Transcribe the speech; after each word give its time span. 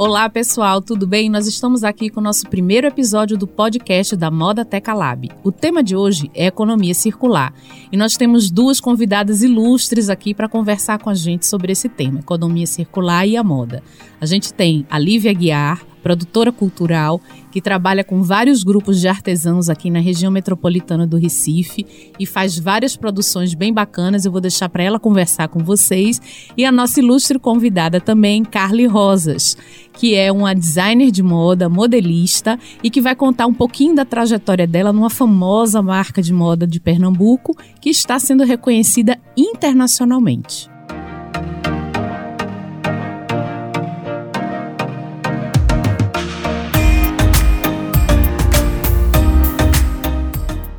Olá, 0.00 0.30
pessoal, 0.30 0.80
tudo 0.80 1.08
bem? 1.08 1.28
Nós 1.28 1.48
estamos 1.48 1.82
aqui 1.82 2.08
com 2.08 2.20
o 2.20 2.22
nosso 2.22 2.48
primeiro 2.48 2.86
episódio 2.86 3.36
do 3.36 3.48
podcast 3.48 4.14
da 4.14 4.30
Moda 4.30 4.64
Teca 4.64 4.94
Lab. 4.94 5.28
O 5.42 5.50
tema 5.50 5.82
de 5.82 5.96
hoje 5.96 6.30
é 6.36 6.46
economia 6.46 6.94
circular 6.94 7.52
e 7.90 7.96
nós 7.96 8.14
temos 8.14 8.48
duas 8.48 8.78
convidadas 8.78 9.42
ilustres 9.42 10.08
aqui 10.08 10.32
para 10.32 10.48
conversar 10.48 11.00
com 11.00 11.10
a 11.10 11.14
gente 11.14 11.46
sobre 11.46 11.72
esse 11.72 11.88
tema, 11.88 12.20
economia 12.20 12.64
circular 12.64 13.26
e 13.26 13.36
a 13.36 13.42
moda. 13.42 13.82
A 14.20 14.24
gente 14.24 14.54
tem 14.54 14.86
a 14.88 15.00
Lívia 15.00 15.32
Guiar, 15.32 15.84
produtora 15.98 16.50
cultural, 16.50 17.20
que 17.50 17.60
trabalha 17.60 18.04
com 18.04 18.22
vários 18.22 18.62
grupos 18.62 19.00
de 19.00 19.08
artesãos 19.08 19.68
aqui 19.68 19.90
na 19.90 19.98
região 19.98 20.30
metropolitana 20.30 21.06
do 21.06 21.16
Recife 21.16 21.86
e 22.18 22.26
faz 22.26 22.58
várias 22.58 22.96
produções 22.96 23.54
bem 23.54 23.72
bacanas. 23.72 24.24
Eu 24.24 24.32
vou 24.32 24.40
deixar 24.40 24.68
para 24.68 24.82
ela 24.82 24.98
conversar 24.98 25.48
com 25.48 25.60
vocês. 25.60 26.20
E 26.56 26.64
a 26.64 26.72
nossa 26.72 27.00
ilustre 27.00 27.38
convidada 27.38 28.00
também, 28.00 28.44
Carly 28.44 28.86
Rosas, 28.86 29.56
que 29.92 30.14
é 30.14 30.30
uma 30.30 30.54
designer 30.54 31.10
de 31.10 31.22
moda, 31.22 31.68
modelista 31.68 32.58
e 32.82 32.90
que 32.90 33.00
vai 33.00 33.16
contar 33.16 33.46
um 33.46 33.54
pouquinho 33.54 33.94
da 33.94 34.04
trajetória 34.04 34.66
dela 34.66 34.92
numa 34.92 35.10
famosa 35.10 35.82
marca 35.82 36.22
de 36.22 36.32
moda 36.32 36.66
de 36.66 36.80
Pernambuco 36.80 37.56
que 37.80 37.90
está 37.90 38.18
sendo 38.18 38.44
reconhecida 38.44 39.18
internacionalmente. 39.36 40.77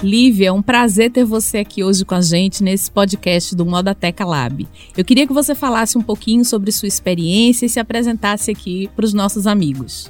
Lívia, 0.02 0.48
é 0.48 0.52
um 0.52 0.62
prazer 0.62 1.12
ter 1.12 1.26
você 1.26 1.58
aqui 1.58 1.84
hoje 1.84 2.06
com 2.06 2.16
a 2.16 2.22
gente 2.22 2.64
nesse 2.64 2.90
podcast 2.90 3.54
do 3.54 3.66
Modateca 3.66 4.26
Lab. 4.26 4.66
Eu 4.96 5.04
queria 5.04 5.28
que 5.28 5.34
você 5.34 5.54
falasse 5.54 5.98
um 5.98 6.02
pouquinho 6.02 6.46
sobre 6.46 6.72
sua 6.72 6.88
experiência 6.88 7.66
e 7.66 7.70
se 7.70 7.82
apresentasse 7.82 8.50
aqui 8.50 8.90
para 8.96 9.04
os 9.04 9.14
nossos 9.14 9.46
amigos. 9.46 10.10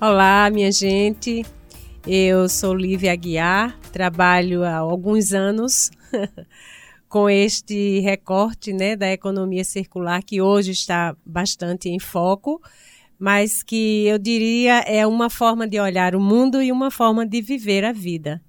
Olá, 0.00 0.48
minha 0.50 0.72
gente. 0.72 1.44
Eu 2.06 2.48
sou 2.48 2.74
Lívia 2.74 3.12
Aguiar, 3.12 3.78
trabalho 3.92 4.64
há 4.64 4.76
alguns 4.76 5.34
anos 5.34 5.90
com 7.06 7.28
este 7.28 8.00
recorte 8.00 8.72
né, 8.72 8.96
da 8.96 9.12
economia 9.12 9.62
circular 9.62 10.22
que 10.22 10.40
hoje 10.40 10.70
está 10.70 11.14
bastante 11.26 11.90
em 11.90 11.98
foco, 11.98 12.62
mas 13.18 13.62
que 13.62 14.06
eu 14.06 14.18
diria 14.18 14.78
é 14.86 15.06
uma 15.06 15.28
forma 15.28 15.68
de 15.68 15.78
olhar 15.78 16.14
o 16.14 16.20
mundo 16.20 16.62
e 16.62 16.72
uma 16.72 16.90
forma 16.90 17.26
de 17.26 17.42
viver 17.42 17.84
a 17.84 17.92
vida. 17.92 18.40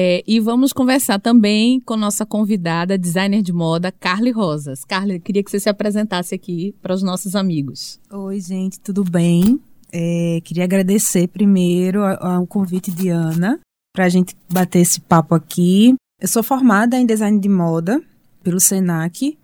É, 0.00 0.22
e 0.28 0.38
vamos 0.38 0.72
conversar 0.72 1.18
também 1.18 1.80
com 1.80 1.96
nossa 1.96 2.24
convidada, 2.24 2.96
designer 2.96 3.42
de 3.42 3.52
moda, 3.52 3.90
Carly 3.90 4.30
Rosas. 4.30 4.84
Carly, 4.84 5.18
queria 5.18 5.42
que 5.42 5.50
você 5.50 5.58
se 5.58 5.68
apresentasse 5.68 6.36
aqui 6.36 6.72
para 6.80 6.94
os 6.94 7.02
nossos 7.02 7.34
amigos. 7.34 7.98
Oi, 8.08 8.40
gente, 8.40 8.78
tudo 8.78 9.02
bem? 9.02 9.60
É, 9.92 10.40
queria 10.44 10.62
agradecer 10.62 11.26
primeiro 11.26 12.04
ao 12.04 12.46
convite 12.46 12.92
de 12.92 13.08
Ana 13.08 13.58
para 13.92 14.04
a 14.04 14.08
gente 14.08 14.36
bater 14.48 14.78
esse 14.78 15.00
papo 15.00 15.34
aqui. 15.34 15.96
Eu 16.22 16.28
sou 16.28 16.44
formada 16.44 16.96
em 16.96 17.04
design 17.04 17.40
de 17.40 17.48
moda 17.48 18.00
pelo 18.44 18.60
Senac, 18.60 19.36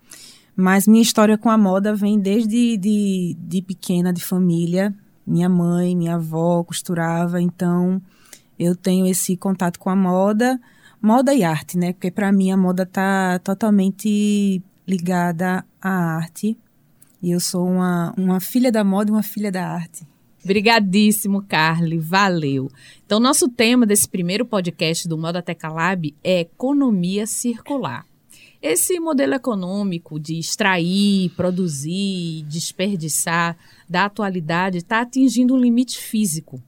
mas 0.55 0.87
minha 0.87 1.03
história 1.03 1.37
com 1.37 1.49
a 1.49 1.57
moda 1.57 1.93
vem 1.93 2.17
desde 2.17 2.77
de, 2.77 3.35
de 3.37 3.61
pequena, 3.61 4.13
de 4.13 4.23
família. 4.23 4.95
Minha 5.27 5.49
mãe, 5.49 5.93
minha 5.97 6.15
avó 6.15 6.63
costurava, 6.63 7.41
então 7.41 8.01
eu 8.57 8.75
tenho 8.75 9.05
esse 9.05 9.35
contato 9.35 9.79
com 9.79 9.89
a 9.89 9.95
moda, 9.95 10.59
moda 11.01 11.33
e 11.33 11.43
arte, 11.43 11.77
né? 11.77 11.93
Porque 11.93 12.11
para 12.11 12.31
mim 12.31 12.51
a 12.51 12.57
moda 12.57 12.83
está 12.83 13.39
totalmente 13.39 14.61
ligada 14.87 15.65
à 15.81 15.89
arte. 16.17 16.57
E 17.21 17.31
eu 17.31 17.39
sou 17.39 17.67
uma, 17.67 18.13
uma 18.17 18.39
filha 18.39 18.71
da 18.71 18.83
moda 18.83 19.09
e 19.09 19.13
uma 19.13 19.23
filha 19.23 19.51
da 19.51 19.67
arte. 19.67 20.05
Obrigadíssimo, 20.43 21.41
Carly. 21.41 21.97
Valeu. 21.97 22.69
Então, 23.03 23.19
nosso 23.19 23.49
tema 23.49 23.83
desse 23.83 24.07
primeiro 24.07 24.45
podcast 24.45 25.07
do 25.07 25.17
Moda 25.17 25.41
Teca 25.41 25.69
Lab 25.69 26.13
é 26.23 26.41
economia 26.41 27.25
circular. 27.25 28.05
Esse 28.61 28.99
modelo 28.99 29.33
econômico 29.33 30.19
de 30.19 30.37
extrair, 30.39 31.31
produzir, 31.35 32.43
desperdiçar 32.47 33.57
da 33.89 34.05
atualidade 34.05 34.77
está 34.77 35.01
atingindo 35.01 35.55
um 35.55 35.59
limite 35.59 35.97
físico. 35.97 36.61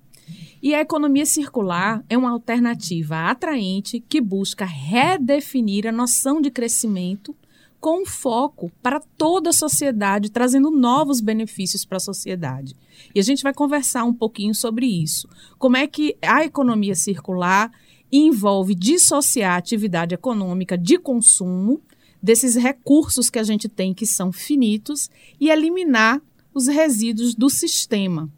E 0.62 0.74
a 0.74 0.82
economia 0.82 1.26
circular 1.26 2.04
é 2.10 2.18
uma 2.18 2.32
alternativa 2.32 3.30
atraente 3.30 4.00
que 4.00 4.20
busca 4.20 4.66
redefinir 4.66 5.88
a 5.88 5.92
noção 5.92 6.42
de 6.42 6.50
crescimento 6.50 7.36
com 7.80 8.06
foco 8.06 8.72
para 8.82 9.00
toda 9.18 9.52
a 9.52 9.54
sociedade, 9.54 10.32
trazendo 10.32 10.72
novos 10.72 11.22
benefícios 11.22 11.86
para 11.86 11.98
a 11.98 12.02
sociedade. 12.02 12.76
E 13.14 13.20
a 13.20 13.24
gente 13.24 13.44
vai 13.44 13.54
conversar 13.54 14.04
um 14.04 14.14
pouquinho 14.14 14.56
sobre 14.56 14.88
isso. 14.88 15.30
Como 15.60 15.78
é 15.78 15.86
que 15.86 16.18
a 16.22 16.44
economia 16.44 16.96
circular 16.96 17.72
envolve 18.12 18.74
dissociar 18.74 19.54
a 19.54 19.58
atividade 19.58 20.16
econômica 20.16 20.78
de 20.78 20.98
consumo 20.98 21.82
desses 22.22 22.56
recursos 22.56 23.30
que 23.30 23.40
a 23.40 23.44
gente 23.44 23.70
tem 23.70 23.94
que 23.94 24.06
são 24.06 24.32
finitos 24.32 25.10
e 25.40 25.50
eliminar 25.50 26.22
os 26.54 26.68
resíduos 26.68 27.36
do 27.36 27.50
sistema. 27.50 28.32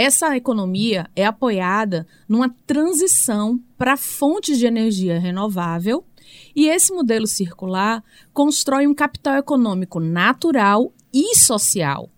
Essa 0.00 0.36
economia 0.36 1.10
é 1.16 1.26
apoiada 1.26 2.06
numa 2.28 2.48
transição 2.48 3.60
para 3.76 3.96
fontes 3.96 4.56
de 4.56 4.64
energia 4.64 5.18
renovável 5.18 6.04
e 6.54 6.68
esse 6.68 6.92
modelo 6.92 7.26
circular 7.26 8.04
constrói 8.32 8.86
um 8.86 8.94
capital 8.94 9.34
econômico 9.38 9.98
natural 9.98 10.92
e 11.12 11.36
social. 11.36 12.08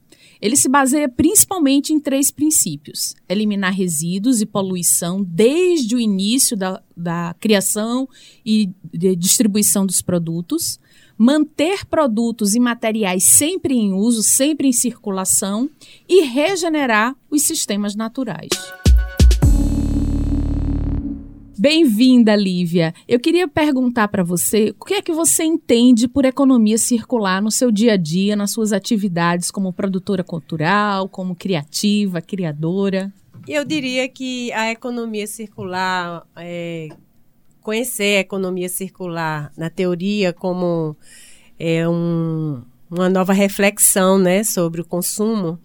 Ele 0.43 0.57
se 0.57 0.69
baseia 0.69 1.09
principalmente 1.09 1.91
em 1.91 1.99
três 1.99 2.31
princípios: 2.31 3.15
eliminar 3.27 3.73
resíduos 3.73 4.43
e 4.43 4.47
poluição 4.47 5.23
desde 5.23 5.97
o 5.97 5.99
início 5.99 6.59
da, 6.59 6.83
da 6.95 7.35
criação 7.41 8.07
e 8.45 8.71
distribuição 9.17 9.87
dos 9.87 10.03
produtos, 10.03 10.79
manter 11.23 11.85
produtos 11.85 12.55
e 12.55 12.59
materiais 12.59 13.25
sempre 13.25 13.75
em 13.75 13.93
uso, 13.93 14.23
sempre 14.23 14.69
em 14.69 14.73
circulação 14.73 15.69
e 16.09 16.23
regenerar 16.23 17.15
os 17.31 17.43
sistemas 17.43 17.95
naturais. 17.95 18.49
Bem-vinda, 21.59 22.35
Lívia. 22.35 22.95
Eu 23.07 23.21
queria 23.21 23.47
perguntar 23.47 24.09
para 24.09 24.25
você 24.25 24.75
o 24.81 24.85
que 24.87 24.95
é 24.95 25.03
que 25.03 25.13
você 25.13 25.45
entende 25.45 26.09
por 26.09 26.25
economia 26.25 26.79
circular 26.79 27.43
no 27.43 27.51
seu 27.51 27.71
dia 27.71 27.93
a 27.93 27.97
dia, 27.99 28.35
nas 28.35 28.53
suas 28.53 28.73
atividades 28.73 29.51
como 29.51 29.75
produtora 29.75 30.25
cultural, 30.25 31.07
como 31.07 31.37
criativa, 31.37 32.23
criadora. 32.23 33.13
Eu 33.47 33.63
diria 33.63 34.09
que 34.09 34.51
a 34.53 34.71
economia 34.71 35.27
circular 35.27 36.27
é, 36.35 36.89
conhecer 37.63 38.17
a 38.17 38.21
economia 38.21 38.69
circular 38.69 39.53
na 39.57 39.71
teoria 39.71 40.33
como 40.33 40.97
é, 41.59 41.89
um, 41.89 42.63
uma 42.91 43.09
nova 43.09 43.33
reflexão 43.33 44.19
né, 44.19 44.43
sobre 44.43 44.81
o 44.81 44.85
consumo 44.85 45.59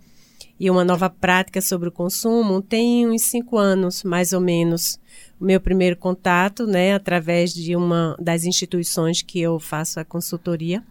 e 0.59 0.69
uma 0.69 0.85
nova 0.85 1.09
prática 1.09 1.61
sobre 1.61 1.89
o 1.89 1.91
consumo 1.91 2.61
tem 2.61 3.07
uns 3.07 3.23
cinco 3.23 3.57
anos, 3.57 4.03
mais 4.03 4.31
ou 4.31 4.39
menos. 4.39 4.99
O 5.39 5.43
meu 5.43 5.59
primeiro 5.59 5.97
contato, 5.97 6.65
né, 6.65 6.93
através 6.93 7.53
de 7.53 7.75
uma 7.75 8.15
das 8.19 8.45
instituições 8.45 9.21
que 9.21 9.41
eu 9.41 9.59
faço 9.59 9.99
a 9.99 10.05
consultoria. 10.05 10.81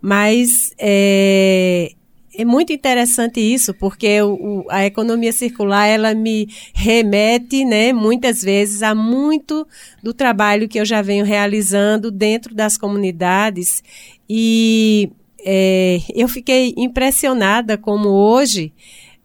Mas 0.00 0.72
é, 0.78 1.92
é 2.36 2.44
muito 2.44 2.72
interessante 2.72 3.40
isso, 3.40 3.72
porque 3.74 4.20
o, 4.22 4.64
a 4.68 4.84
economia 4.84 5.32
circular 5.32 5.86
ela 5.86 6.14
me 6.14 6.48
remete, 6.74 7.64
né, 7.64 7.92
muitas 7.92 8.42
vezes 8.42 8.82
a 8.82 8.94
muito 8.94 9.66
do 10.02 10.12
trabalho 10.12 10.68
que 10.68 10.78
eu 10.78 10.84
já 10.84 11.00
venho 11.00 11.24
realizando 11.24 12.10
dentro 12.10 12.54
das 12.54 12.76
comunidades 12.76 13.82
e 14.28 15.10
é, 15.44 15.98
eu 16.14 16.26
fiquei 16.28 16.74
impressionada 16.76 17.76
como 17.76 18.08
hoje 18.08 18.72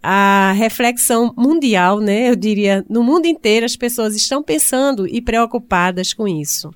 a 0.01 0.53
reflexão 0.53 1.33
mundial, 1.35 1.99
né, 1.99 2.29
eu 2.29 2.35
diria, 2.35 2.85
no 2.89 3.03
mundo 3.03 3.25
inteiro 3.25 3.65
as 3.65 3.75
pessoas 3.75 4.15
estão 4.15 4.41
pensando 4.41 5.07
e 5.07 5.21
preocupadas 5.21 6.13
com 6.13 6.27
isso. 6.27 6.71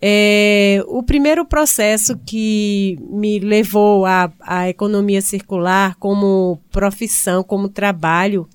É, 0.00 0.82
o 0.86 1.02
primeiro 1.02 1.44
processo 1.44 2.18
que 2.26 2.98
me 3.10 3.38
levou 3.38 4.04
à, 4.04 4.30
à 4.40 4.68
economia 4.68 5.22
circular 5.22 5.96
como 5.96 6.60
profissão, 6.70 7.42
como 7.42 7.68
trabalho, 7.68 8.48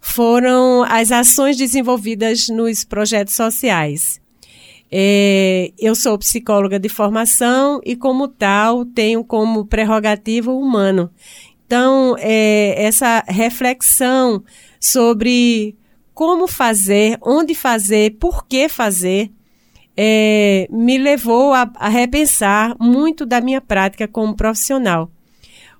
foram 0.00 0.82
as 0.82 1.10
ações 1.10 1.56
desenvolvidas 1.56 2.48
nos 2.48 2.84
projetos 2.84 3.34
sociais. 3.34 4.20
É, 4.90 5.72
eu 5.78 5.94
sou 5.94 6.18
psicóloga 6.18 6.78
de 6.78 6.88
formação 6.88 7.80
e, 7.82 7.96
como 7.96 8.28
tal, 8.28 8.84
tenho 8.84 9.24
como 9.24 9.64
prerrogativa 9.64 10.50
o 10.50 10.60
humano. 10.60 11.10
Então, 11.64 12.14
é, 12.18 12.74
essa 12.84 13.24
reflexão 13.26 14.44
sobre 14.78 15.74
como 16.12 16.46
fazer, 16.46 17.16
onde 17.22 17.54
fazer, 17.54 18.18
por 18.18 18.46
que 18.46 18.68
fazer, 18.68 19.30
é, 19.96 20.66
me 20.70 20.98
levou 20.98 21.52
a, 21.52 21.70
a 21.76 21.88
repensar 21.88 22.76
muito 22.78 23.26
da 23.26 23.40
minha 23.40 23.60
prática 23.60 24.08
como 24.08 24.34
profissional. 24.34 25.10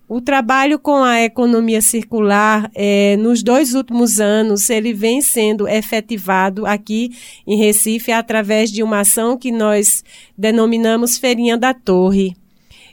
O 0.09 0.21
trabalho 0.21 0.79
com 0.79 1.03
a 1.03 1.23
economia 1.23 1.81
circular, 1.81 2.71
é, 2.75 3.17
nos 3.17 3.43
dois 3.43 3.73
últimos 3.73 4.21
anos, 4.21 4.69
ele 4.69 4.93
vem 4.93 5.23
sendo 5.23 5.67
efetivado 5.67 6.67
aqui 6.67 7.11
em 7.47 7.57
Recife 7.57 8.13
através 8.13 8.71
de 8.71 8.83
uma 8.83 9.01
ação 9.01 9.39
que 9.39 9.51
nós 9.51 10.05
denominamos 10.37 11.17
Feirinha 11.17 11.57
da 11.57 11.73
Torre. 11.73 12.37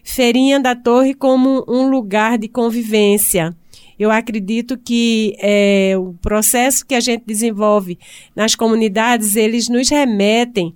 Feirinha 0.01 0.61
da 0.61 0.73
Torre 0.73 1.13
como 1.13 1.65
um 1.67 1.89
lugar 1.89 2.37
de 2.37 2.47
convivência. 2.47 3.53
Eu 3.99 4.11
acredito 4.11 4.77
que 4.77 5.35
é, 5.41 5.95
o 5.97 6.13
processo 6.21 6.85
que 6.85 6.95
a 6.95 7.01
gente 7.01 7.25
desenvolve 7.25 7.99
nas 8.33 8.55
comunidades, 8.55 9.35
eles 9.35 9.67
nos 9.67 9.89
remetem 9.89 10.73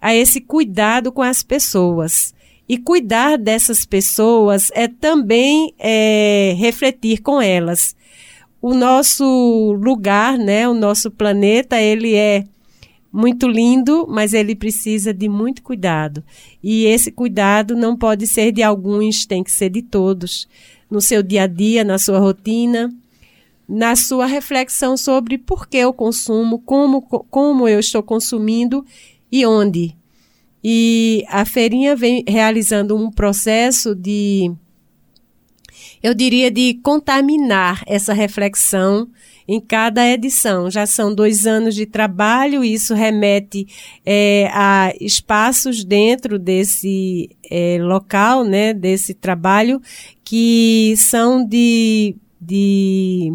a 0.00 0.14
esse 0.14 0.40
cuidado 0.40 1.12
com 1.12 1.22
as 1.22 1.42
pessoas. 1.42 2.34
E 2.68 2.78
cuidar 2.78 3.36
dessas 3.36 3.84
pessoas 3.84 4.70
é 4.74 4.86
também 4.86 5.74
é, 5.78 6.54
refletir 6.56 7.20
com 7.20 7.42
elas. 7.42 7.96
O 8.62 8.74
nosso 8.74 9.76
lugar, 9.82 10.38
né, 10.38 10.68
o 10.68 10.74
nosso 10.74 11.10
planeta, 11.10 11.80
ele 11.80 12.14
é 12.14 12.44
muito 13.12 13.48
lindo, 13.48 14.06
mas 14.08 14.32
ele 14.32 14.54
precisa 14.54 15.12
de 15.12 15.28
muito 15.28 15.62
cuidado. 15.62 16.22
E 16.62 16.84
esse 16.84 17.10
cuidado 17.10 17.74
não 17.74 17.96
pode 17.96 18.26
ser 18.26 18.52
de 18.52 18.62
alguns, 18.62 19.26
tem 19.26 19.42
que 19.42 19.50
ser 19.50 19.70
de 19.70 19.82
todos. 19.82 20.48
No 20.88 21.00
seu 21.00 21.22
dia 21.22 21.44
a 21.44 21.46
dia, 21.46 21.82
na 21.82 21.98
sua 21.98 22.18
rotina, 22.18 22.88
na 23.68 23.94
sua 23.94 24.26
reflexão 24.26 24.96
sobre 24.96 25.38
por 25.38 25.68
que 25.68 25.78
eu 25.78 25.92
consumo, 25.92 26.58
como, 26.58 27.02
como 27.02 27.68
eu 27.68 27.80
estou 27.80 28.02
consumindo 28.02 28.84
e 29.30 29.46
onde. 29.46 29.96
E 30.62 31.24
a 31.28 31.44
feirinha 31.44 31.96
vem 31.96 32.22
realizando 32.28 32.96
um 32.96 33.10
processo 33.10 33.94
de, 33.94 34.52
eu 36.02 36.14
diria, 36.14 36.50
de 36.50 36.74
contaminar 36.82 37.82
essa 37.86 38.12
reflexão 38.12 39.08
em 39.48 39.58
cada 39.60 40.06
edição. 40.06 40.70
Já 40.70 40.86
são 40.86 41.12
dois 41.12 41.46
anos 41.46 41.74
de 41.74 41.84
trabalho, 41.84 42.62
isso 42.62 42.94
remete 42.94 43.66
é, 44.06 44.48
a 44.52 44.92
espaços 45.00 45.82
dentro 45.82 46.38
desse 46.38 47.30
é, 47.50 47.78
local, 47.80 48.44
né, 48.44 48.72
desse 48.72 49.12
trabalho, 49.12 49.80
que 50.22 50.94
são 50.96 51.44
de. 51.44 52.14
de 52.40 53.32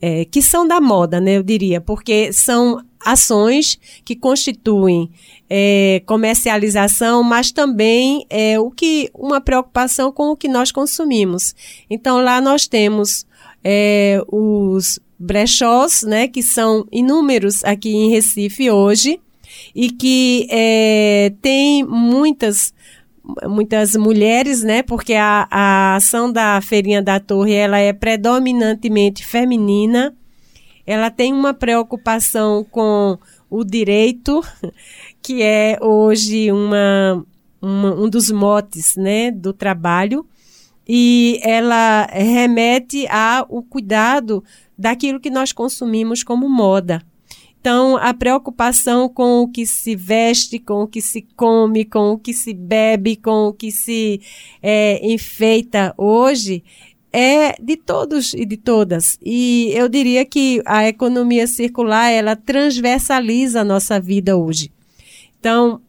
é, 0.00 0.24
que 0.24 0.42
são 0.42 0.66
da 0.66 0.80
moda, 0.80 1.20
né, 1.20 1.36
eu 1.36 1.42
diria, 1.42 1.80
porque 1.80 2.32
são 2.32 2.84
ações 3.04 3.78
que 4.04 4.16
constituem 4.16 5.10
é, 5.48 6.02
comercialização, 6.06 7.22
mas 7.22 7.52
também 7.52 8.26
é, 8.30 8.58
o 8.58 8.70
que 8.70 9.10
uma 9.14 9.40
preocupação 9.40 10.10
com 10.10 10.30
o 10.30 10.36
que 10.36 10.48
nós 10.48 10.72
consumimos. 10.72 11.54
Então 11.88 12.22
lá 12.22 12.40
nós 12.40 12.66
temos 12.66 13.26
é, 13.62 14.20
os 14.26 14.98
brechós, 15.18 16.02
né, 16.02 16.28
que 16.28 16.42
são 16.42 16.86
inúmeros 16.90 17.62
aqui 17.64 17.90
em 17.90 18.10
Recife 18.10 18.70
hoje 18.70 19.20
e 19.74 19.90
que 19.90 20.46
é, 20.50 21.32
tem 21.40 21.84
muitas 21.84 22.72
muitas 23.46 23.94
mulheres, 23.96 24.62
né? 24.62 24.82
Porque 24.82 25.14
a, 25.14 25.46
a 25.50 25.96
ação 25.96 26.30
da 26.30 26.60
Feirinha 26.60 27.02
da 27.02 27.18
Torre 27.18 27.54
ela 27.54 27.78
é 27.78 27.92
predominantemente 27.92 29.24
feminina 29.24 30.14
ela 30.86 31.10
tem 31.10 31.32
uma 31.32 31.54
preocupação 31.54 32.64
com 32.70 33.18
o 33.48 33.64
direito, 33.64 34.42
que 35.22 35.42
é 35.42 35.78
hoje 35.80 36.52
uma, 36.52 37.24
uma, 37.60 37.94
um 37.94 38.08
dos 38.08 38.30
motes 38.30 38.94
né, 38.96 39.30
do 39.30 39.52
trabalho, 39.52 40.26
e 40.86 41.40
ela 41.42 42.06
remete 42.12 43.06
ao 43.08 43.62
cuidado 43.62 44.44
daquilo 44.76 45.20
que 45.20 45.30
nós 45.30 45.52
consumimos 45.52 46.22
como 46.22 46.48
moda. 46.48 47.00
Então, 47.64 47.96
a 47.96 48.12
preocupação 48.12 49.08
com 49.08 49.40
o 49.40 49.48
que 49.48 49.66
se 49.66 49.96
veste, 49.96 50.58
com 50.58 50.82
o 50.82 50.86
que 50.86 51.00
se 51.00 51.22
come, 51.34 51.82
com 51.86 52.12
o 52.12 52.18
que 52.18 52.34
se 52.34 52.52
bebe, 52.52 53.16
com 53.16 53.48
o 53.48 53.54
que 53.54 53.72
se 53.72 54.20
é, 54.62 55.00
enfeita 55.02 55.94
hoje, 55.96 56.62
é 57.10 57.54
de 57.58 57.78
todos 57.78 58.34
e 58.34 58.44
de 58.44 58.58
todas. 58.58 59.16
E 59.24 59.70
eu 59.72 59.88
diria 59.88 60.26
que 60.26 60.60
a 60.66 60.86
economia 60.86 61.46
circular, 61.46 62.10
ela 62.10 62.36
transversaliza 62.36 63.62
a 63.62 63.64
nossa 63.64 63.98
vida 63.98 64.36
hoje. 64.36 64.70
Então, 65.40 65.80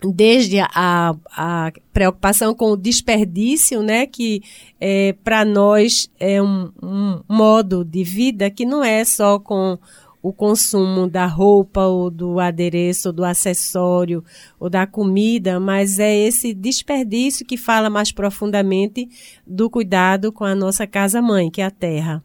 desde 0.00 0.60
a, 0.60 1.16
a 1.36 1.72
preocupação 1.92 2.54
com 2.54 2.70
o 2.70 2.76
desperdício, 2.76 3.82
né, 3.82 4.06
que 4.06 4.40
é, 4.80 5.16
para 5.24 5.44
nós 5.44 6.08
é 6.20 6.40
um, 6.40 6.70
um 6.80 7.20
modo 7.28 7.84
de 7.84 8.04
vida 8.04 8.48
que 8.48 8.64
não 8.64 8.84
é 8.84 9.04
só 9.04 9.36
com 9.40 9.76
o 10.22 10.32
consumo 10.32 11.08
da 11.08 11.26
roupa 11.26 11.86
ou 11.86 12.10
do 12.10 12.38
adereço 12.38 13.08
ou 13.08 13.12
do 13.12 13.24
acessório 13.24 14.22
ou 14.58 14.68
da 14.68 14.86
comida, 14.86 15.58
mas 15.58 15.98
é 15.98 16.14
esse 16.14 16.52
desperdício 16.52 17.46
que 17.46 17.56
fala 17.56 17.88
mais 17.88 18.12
profundamente 18.12 19.08
do 19.46 19.70
cuidado 19.70 20.30
com 20.30 20.44
a 20.44 20.54
nossa 20.54 20.86
casa 20.86 21.22
mãe, 21.22 21.50
que 21.50 21.62
é 21.62 21.64
a 21.64 21.70
terra. 21.70 22.22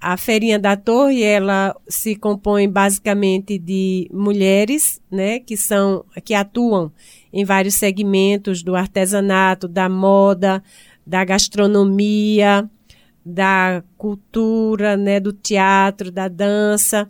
A 0.00 0.16
feirinha 0.16 0.58
da 0.58 0.76
torre, 0.76 1.22
ela 1.22 1.76
se 1.88 2.16
compõe 2.16 2.68
basicamente 2.68 3.56
de 3.56 4.08
mulheres, 4.12 5.00
né, 5.10 5.38
que 5.38 5.56
são 5.56 6.04
que 6.24 6.34
atuam 6.34 6.90
em 7.32 7.44
vários 7.44 7.76
segmentos 7.76 8.62
do 8.62 8.74
artesanato, 8.74 9.68
da 9.68 9.88
moda, 9.88 10.62
da 11.06 11.24
gastronomia, 11.24 12.68
da 13.24 13.82
cultura, 13.96 14.96
né, 14.96 15.20
do 15.20 15.32
teatro, 15.32 16.10
da 16.10 16.26
dança 16.26 17.08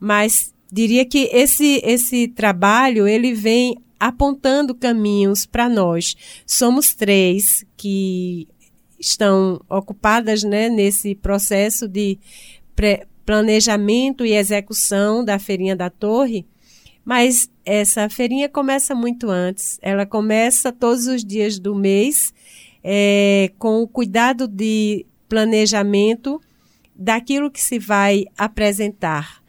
mas 0.00 0.54
diria 0.72 1.04
que 1.04 1.28
esse 1.32 1.80
esse 1.84 2.26
trabalho 2.28 3.06
ele 3.06 3.34
vem 3.34 3.76
apontando 4.00 4.74
caminhos 4.74 5.44
para 5.44 5.68
nós. 5.68 6.16
Somos 6.46 6.94
três 6.94 7.66
que 7.76 8.48
estão 8.98 9.60
ocupadas 9.68 10.42
né, 10.42 10.70
nesse 10.70 11.14
processo 11.14 11.86
de 11.86 12.18
planejamento 13.26 14.24
e 14.24 14.32
execução 14.32 15.22
da 15.22 15.38
Feirinha 15.38 15.76
da 15.76 15.90
Torre, 15.90 16.46
mas 17.04 17.50
essa 17.64 18.08
feirinha 18.08 18.48
começa 18.48 18.94
muito 18.94 19.28
antes. 19.28 19.78
Ela 19.82 20.06
começa 20.06 20.72
todos 20.72 21.06
os 21.06 21.22
dias 21.22 21.58
do 21.58 21.74
mês 21.74 22.32
é, 22.82 23.52
com 23.58 23.82
o 23.82 23.88
cuidado 23.88 24.48
de 24.48 25.04
planejamento 25.28 26.40
daquilo 26.96 27.50
que 27.50 27.60
se 27.60 27.78
vai 27.78 28.24
apresentar 28.36 29.39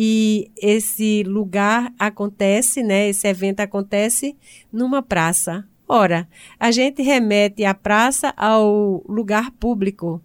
e 0.00 0.52
esse 0.56 1.24
lugar 1.24 1.92
acontece, 1.98 2.84
né? 2.84 3.08
Esse 3.08 3.26
evento 3.26 3.58
acontece 3.58 4.36
numa 4.72 5.02
praça. 5.02 5.64
Ora, 5.88 6.28
a 6.56 6.70
gente 6.70 7.02
remete 7.02 7.64
a 7.64 7.74
praça 7.74 8.32
ao 8.36 9.02
lugar 9.08 9.50
público. 9.50 10.22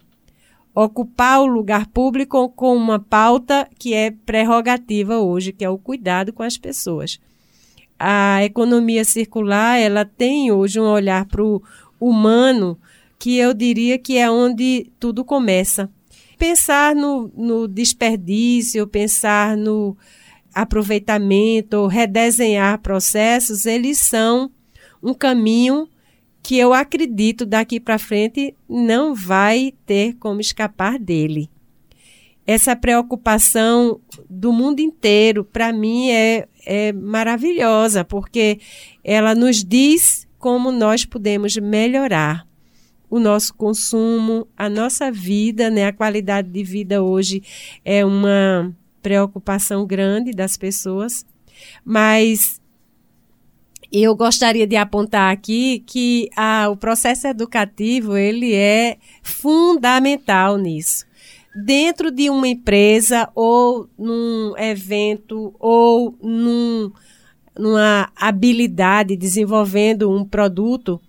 Ocupar 0.72 1.40
o 1.40 1.46
lugar 1.46 1.88
público 1.88 2.48
com 2.50 2.76
uma 2.76 3.00
pauta 3.00 3.68
que 3.76 3.92
é 3.94 4.12
prerrogativa 4.12 5.18
hoje, 5.18 5.52
que 5.52 5.64
é 5.64 5.68
o 5.68 5.76
cuidado 5.76 6.32
com 6.32 6.44
as 6.44 6.56
pessoas. 6.56 7.18
A 7.98 8.44
economia 8.44 9.04
circular, 9.04 9.76
ela 9.80 10.04
tem 10.04 10.52
hoje 10.52 10.78
um 10.78 10.84
olhar 10.84 11.26
para 11.26 11.42
o 11.42 11.60
humano 11.98 12.78
que 13.18 13.38
eu 13.38 13.52
diria 13.52 13.98
que 13.98 14.18
é 14.18 14.30
onde 14.30 14.88
tudo 15.00 15.24
começa 15.24 15.90
pensar 16.38 16.94
no, 16.94 17.30
no 17.36 17.68
desperdício, 17.68 18.86
pensar 18.86 19.56
no 19.56 19.96
aproveitamento, 20.54 21.86
redesenhar 21.86 22.78
processos, 22.80 23.66
eles 23.66 23.98
são 23.98 24.50
um 25.02 25.12
caminho 25.12 25.88
que 26.42 26.58
eu 26.58 26.72
acredito 26.72 27.46
daqui 27.46 27.80
para 27.80 27.98
frente 27.98 28.54
não 28.68 29.14
vai 29.14 29.72
ter 29.86 30.14
como 30.14 30.40
escapar 30.40 30.98
dele. 30.98 31.50
Essa 32.46 32.76
preocupação 32.76 33.98
do 34.28 34.52
mundo 34.52 34.80
inteiro, 34.80 35.44
para 35.44 35.72
mim, 35.72 36.10
é, 36.10 36.46
é 36.66 36.92
maravilhosa, 36.92 38.04
porque 38.04 38.60
ela 39.02 39.34
nos 39.34 39.64
diz 39.64 40.28
como 40.38 40.70
nós 40.70 41.06
podemos 41.06 41.56
melhorar 41.56 42.46
o 43.14 43.20
nosso 43.20 43.54
consumo, 43.54 44.48
a 44.56 44.68
nossa 44.68 45.08
vida, 45.08 45.70
né? 45.70 45.86
A 45.86 45.92
qualidade 45.92 46.48
de 46.48 46.64
vida 46.64 47.00
hoje 47.00 47.44
é 47.84 48.04
uma 48.04 48.74
preocupação 49.00 49.86
grande 49.86 50.32
das 50.32 50.56
pessoas, 50.56 51.24
mas 51.84 52.60
eu 53.92 54.16
gostaria 54.16 54.66
de 54.66 54.74
apontar 54.74 55.32
aqui 55.32 55.84
que 55.86 56.28
a, 56.36 56.68
o 56.68 56.76
processo 56.76 57.28
educativo 57.28 58.16
ele 58.16 58.52
é 58.52 58.96
fundamental 59.22 60.58
nisso. 60.58 61.06
Dentro 61.64 62.10
de 62.10 62.28
uma 62.28 62.48
empresa 62.48 63.30
ou 63.32 63.88
num 63.96 64.58
evento 64.58 65.54
ou 65.60 66.18
num, 66.20 66.90
numa 67.56 68.10
habilidade 68.16 69.14
desenvolvendo 69.14 70.10
um 70.10 70.24
produto, 70.24 71.00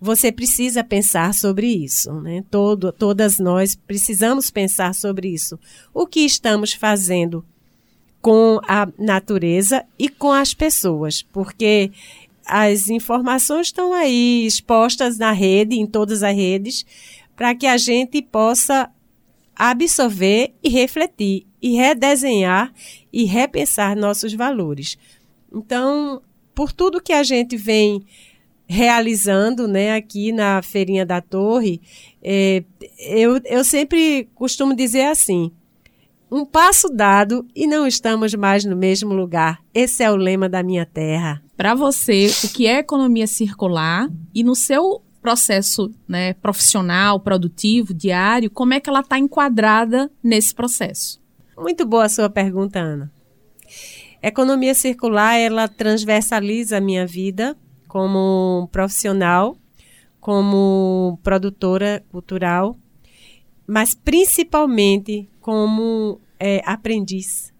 você 0.00 0.30
precisa 0.30 0.84
pensar 0.84 1.32
sobre 1.32 1.66
isso, 1.66 2.12
né? 2.20 2.44
Todo, 2.50 2.92
todas 2.92 3.38
nós 3.38 3.74
precisamos 3.74 4.50
pensar 4.50 4.94
sobre 4.94 5.28
isso. 5.28 5.58
O 5.92 6.06
que 6.06 6.20
estamos 6.20 6.72
fazendo 6.72 7.44
com 8.20 8.60
a 8.66 8.88
natureza 8.98 9.84
e 9.98 10.08
com 10.08 10.32
as 10.32 10.52
pessoas, 10.52 11.22
porque 11.22 11.90
as 12.44 12.88
informações 12.88 13.68
estão 13.68 13.92
aí 13.92 14.46
expostas 14.46 15.18
na 15.18 15.32
rede, 15.32 15.76
em 15.76 15.86
todas 15.86 16.22
as 16.22 16.34
redes, 16.34 16.84
para 17.34 17.54
que 17.54 17.66
a 17.66 17.76
gente 17.76 18.22
possa 18.22 18.90
absorver 19.54 20.52
e 20.62 20.68
refletir 20.68 21.46
e 21.62 21.76
redesenhar 21.76 22.72
e 23.12 23.24
repensar 23.24 23.96
nossos 23.96 24.34
valores. 24.34 24.98
Então, 25.52 26.22
por 26.54 26.72
tudo 26.72 27.02
que 27.02 27.12
a 27.12 27.22
gente 27.22 27.56
vem 27.56 28.04
realizando 28.66 29.68
né, 29.68 29.94
aqui 29.94 30.32
na 30.32 30.60
Feirinha 30.62 31.06
da 31.06 31.20
Torre, 31.20 31.80
é, 32.22 32.64
eu, 32.98 33.40
eu 33.44 33.64
sempre 33.64 34.28
costumo 34.34 34.74
dizer 34.74 35.06
assim: 35.06 35.52
um 36.30 36.44
passo 36.44 36.88
dado 36.88 37.46
e 37.54 37.66
não 37.66 37.86
estamos 37.86 38.34
mais 38.34 38.64
no 38.64 38.76
mesmo 38.76 39.14
lugar. 39.14 39.60
Esse 39.72 40.02
é 40.02 40.10
o 40.10 40.16
lema 40.16 40.48
da 40.48 40.62
minha 40.62 40.84
terra. 40.84 41.42
Para 41.56 41.74
você, 41.74 42.26
o 42.44 42.48
que 42.48 42.66
é 42.66 42.78
economia 42.78 43.26
circular 43.26 44.10
e 44.34 44.42
no 44.42 44.54
seu 44.54 45.02
processo 45.22 45.92
né, 46.06 46.34
profissional, 46.34 47.18
produtivo, 47.18 47.94
diário, 47.94 48.50
como 48.50 48.74
é 48.74 48.80
que 48.80 48.90
ela 48.90 49.00
está 49.00 49.18
enquadrada 49.18 50.10
nesse 50.22 50.54
processo? 50.54 51.20
Muito 51.56 51.86
boa 51.86 52.04
a 52.04 52.08
sua 52.08 52.28
pergunta, 52.28 52.78
Ana. 52.78 53.10
Economia 54.22 54.74
circular, 54.74 55.34
ela 55.36 55.68
transversaliza 55.68 56.76
a 56.76 56.80
minha 56.80 57.06
vida 57.06 57.56
como 57.96 58.68
profissional, 58.70 59.56
como 60.20 61.18
produtora 61.22 62.04
cultural, 62.12 62.76
mas 63.66 63.94
principalmente 63.94 65.30
como 65.40 66.20
é, 66.38 66.60
aprendiz. 66.66 67.54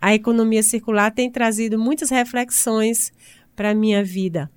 A 0.00 0.16
economia 0.16 0.64
circular 0.64 1.12
tem 1.12 1.30
trazido 1.30 1.78
muitas 1.78 2.10
reflexões 2.10 3.12
para 3.54 3.70
a 3.70 3.74
minha 3.74 4.02
vida. 4.02 4.50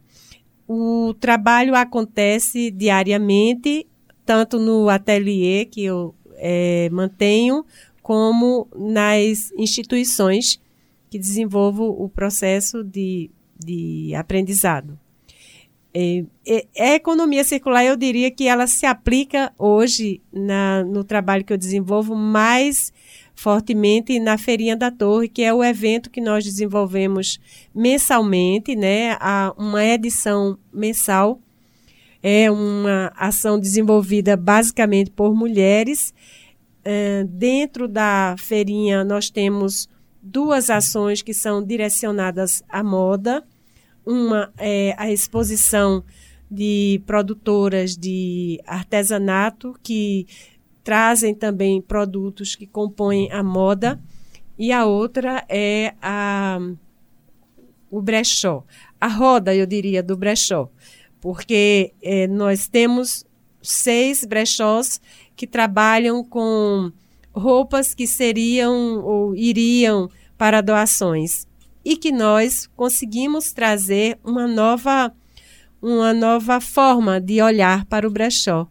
O 0.67 1.13
trabalho 1.19 1.75
acontece 1.75 2.71
diariamente, 2.71 3.85
tanto 4.25 4.57
no 4.57 4.89
ateliê 4.89 5.65
que 5.65 5.85
eu 5.85 6.15
é, 6.37 6.89
mantenho, 6.91 7.63
como 8.01 8.67
nas 8.75 9.51
instituições 9.51 10.59
que 11.11 11.19
desenvolvo 11.19 11.83
o 11.89 12.09
processo 12.09 12.83
de, 12.83 13.29
de 13.57 14.13
aprendizado. 14.15 14.99
É, 15.93 16.25
é, 16.45 16.67
a 16.77 16.95
economia 16.95 17.43
circular, 17.43 17.85
eu 17.85 17.95
diria 17.95 18.29
que 18.29 18.47
ela 18.47 18.67
se 18.67 18.85
aplica 18.85 19.53
hoje 19.57 20.21
na, 20.31 20.83
no 20.83 21.03
trabalho 21.03 21.45
que 21.45 21.53
eu 21.53 21.57
desenvolvo 21.57 22.15
mais 22.15 22.91
fortemente 23.33 24.19
na 24.19 24.37
Feirinha 24.37 24.75
da 24.75 24.91
Torre, 24.91 25.29
que 25.29 25.41
é 25.41 25.53
o 25.53 25.63
evento 25.63 26.09
que 26.09 26.19
nós 26.19 26.43
desenvolvemos 26.43 27.39
mensalmente, 27.73 28.75
né? 28.75 29.17
A, 29.19 29.53
uma 29.57 29.83
edição 29.83 30.57
mensal. 30.73 31.39
É 32.21 32.49
uma 32.49 33.13
ação 33.15 33.59
desenvolvida 33.59 34.35
basicamente 34.35 35.11
por 35.11 35.35
mulheres 35.35 36.13
eh, 36.85 37.25
dentro 37.27 37.87
da 37.87 38.35
feirinha, 38.37 39.03
nós 39.03 39.31
temos 39.31 39.89
duas 40.25 40.71
ações 40.71 41.21
que 41.21 41.33
são 41.33 41.63
direcionadas 41.63 42.63
à 42.67 42.83
moda. 42.83 43.43
Uma 44.03 44.51
é 44.57 44.95
a 44.97 45.11
exposição 45.11 46.03
de 46.49 47.01
produtoras 47.05 47.95
de 47.95 48.59
artesanato 48.65 49.77
que 49.83 50.27
trazem 50.83 51.33
também 51.33 51.81
produtos 51.81 52.55
que 52.55 52.65
compõem 52.65 53.31
a 53.31 53.43
moda. 53.43 53.99
E 54.57 54.71
a 54.71 54.85
outra 54.85 55.45
é 55.47 55.93
a, 56.01 56.59
o 57.91 58.01
brechó. 58.01 58.63
A 58.99 59.07
roda, 59.07 59.53
eu 59.53 59.65
diria, 59.65 60.01
do 60.01 60.17
brechó. 60.17 60.69
Porque 61.21 61.93
é, 62.01 62.27
nós 62.27 62.67
temos 62.67 63.25
seis 63.61 64.23
brechós 64.23 65.01
que 65.35 65.45
trabalham 65.45 66.23
com 66.23 66.91
roupas 67.35 67.93
que 67.93 68.07
seriam 68.07 69.03
ou 69.03 69.35
iriam 69.35 70.09
para 70.37 70.61
doações 70.61 71.45
e 71.83 71.95
que 71.95 72.11
nós 72.11 72.67
conseguimos 72.75 73.51
trazer 73.51 74.17
uma 74.23 74.47
nova 74.47 75.13
uma 75.81 76.13
nova 76.13 76.59
forma 76.59 77.21
de 77.21 77.39
olhar 77.41 77.85
para 77.85 78.07
o 78.07 78.11
brechó. 78.11 78.67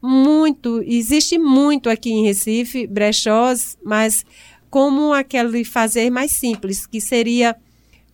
Muito, 0.00 0.82
existe 0.86 1.36
muito 1.36 1.90
aqui 1.90 2.10
em 2.12 2.24
Recife 2.24 2.86
brechós, 2.86 3.76
mas 3.82 4.24
como 4.70 5.12
aquele 5.12 5.64
fazer 5.64 6.10
mais 6.10 6.32
simples, 6.32 6.86
que 6.86 7.00
seria 7.00 7.56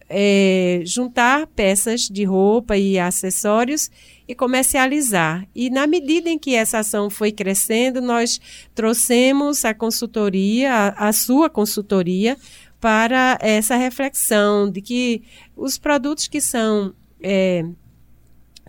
é, 0.08 0.82
juntar 0.84 1.46
peças 1.48 2.02
de 2.02 2.24
roupa 2.24 2.76
e 2.76 2.98
acessórios 2.98 3.90
e 4.30 4.34
comercializar. 4.34 5.44
E 5.52 5.68
na 5.70 5.88
medida 5.88 6.30
em 6.30 6.38
que 6.38 6.54
essa 6.54 6.78
ação 6.78 7.10
foi 7.10 7.32
crescendo, 7.32 8.00
nós 8.00 8.40
trouxemos 8.76 9.64
a 9.64 9.74
consultoria, 9.74 10.72
a, 10.72 11.08
a 11.08 11.12
sua 11.12 11.50
consultoria, 11.50 12.36
para 12.80 13.36
essa 13.40 13.74
reflexão 13.74 14.70
de 14.70 14.80
que 14.80 15.22
os 15.56 15.76
produtos 15.78 16.28
que 16.28 16.40
são 16.40 16.94
é, 17.20 17.64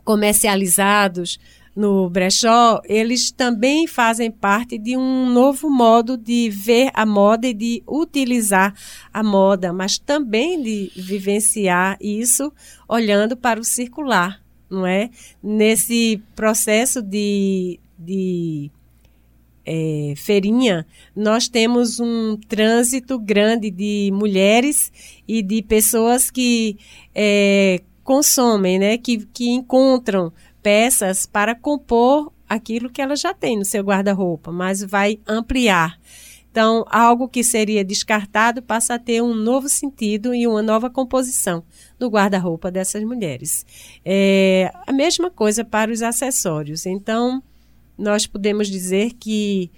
comercializados 0.03 1.39
no 1.75 2.09
brechó, 2.09 2.81
eles 2.83 3.31
também 3.31 3.85
fazem 3.85 4.31
parte 4.31 4.79
de 4.79 4.97
um 4.97 5.29
novo 5.29 5.69
modo 5.69 6.17
de 6.17 6.49
ver 6.49 6.89
a 6.95 7.05
moda 7.05 7.47
e 7.47 7.53
de 7.53 7.83
utilizar 7.87 8.73
a 9.13 9.23
moda, 9.23 9.71
mas 9.71 9.99
também 9.99 10.61
de 10.61 10.91
vivenciar 10.95 11.97
isso 12.01 12.51
olhando 12.89 13.37
para 13.37 13.59
o 13.59 13.63
circular 13.63 14.40
não 14.71 14.87
é? 14.87 15.09
Nesse 15.43 16.21
processo 16.35 17.01
de, 17.01 17.79
de 17.99 18.71
é, 19.65 20.13
feirinha, 20.15 20.87
nós 21.15 21.47
temos 21.47 21.99
um 21.99 22.37
trânsito 22.47 23.19
grande 23.19 23.69
de 23.69 24.09
mulheres 24.13 24.91
e 25.27 25.43
de 25.43 25.61
pessoas 25.61 26.31
que 26.31 26.77
é, 27.13 27.81
consomem, 28.03 28.79
né? 28.79 28.97
Que, 28.97 29.25
que 29.25 29.49
encontram 29.49 30.31
peças 30.63 31.25
para 31.25 31.53
compor 31.53 32.31
aquilo 32.47 32.89
que 32.89 33.01
ela 33.01 33.15
já 33.15 33.33
tem 33.33 33.57
no 33.57 33.65
seu 33.65 33.83
guarda-roupa, 33.83 34.51
mas 34.51 34.83
vai 34.83 35.19
ampliar. 35.27 35.99
Então, 36.51 36.83
algo 36.89 37.29
que 37.29 37.45
seria 37.45 37.83
descartado 37.83 38.61
passa 38.61 38.95
a 38.95 38.99
ter 38.99 39.21
um 39.21 39.33
novo 39.33 39.69
sentido 39.69 40.35
e 40.35 40.45
uma 40.45 40.61
nova 40.61 40.89
composição 40.89 41.63
no 42.01 42.09
guarda-roupa 42.09 42.71
dessas 42.71 43.03
mulheres. 43.03 43.65
É 44.03 44.71
a 44.87 44.91
mesma 44.91 45.29
coisa 45.29 45.63
para 45.63 45.91
os 45.91 46.01
acessórios. 46.01 46.85
Então, 46.85 47.41
nós 47.97 48.25
podemos 48.25 48.67
dizer 48.67 49.13
que 49.13 49.71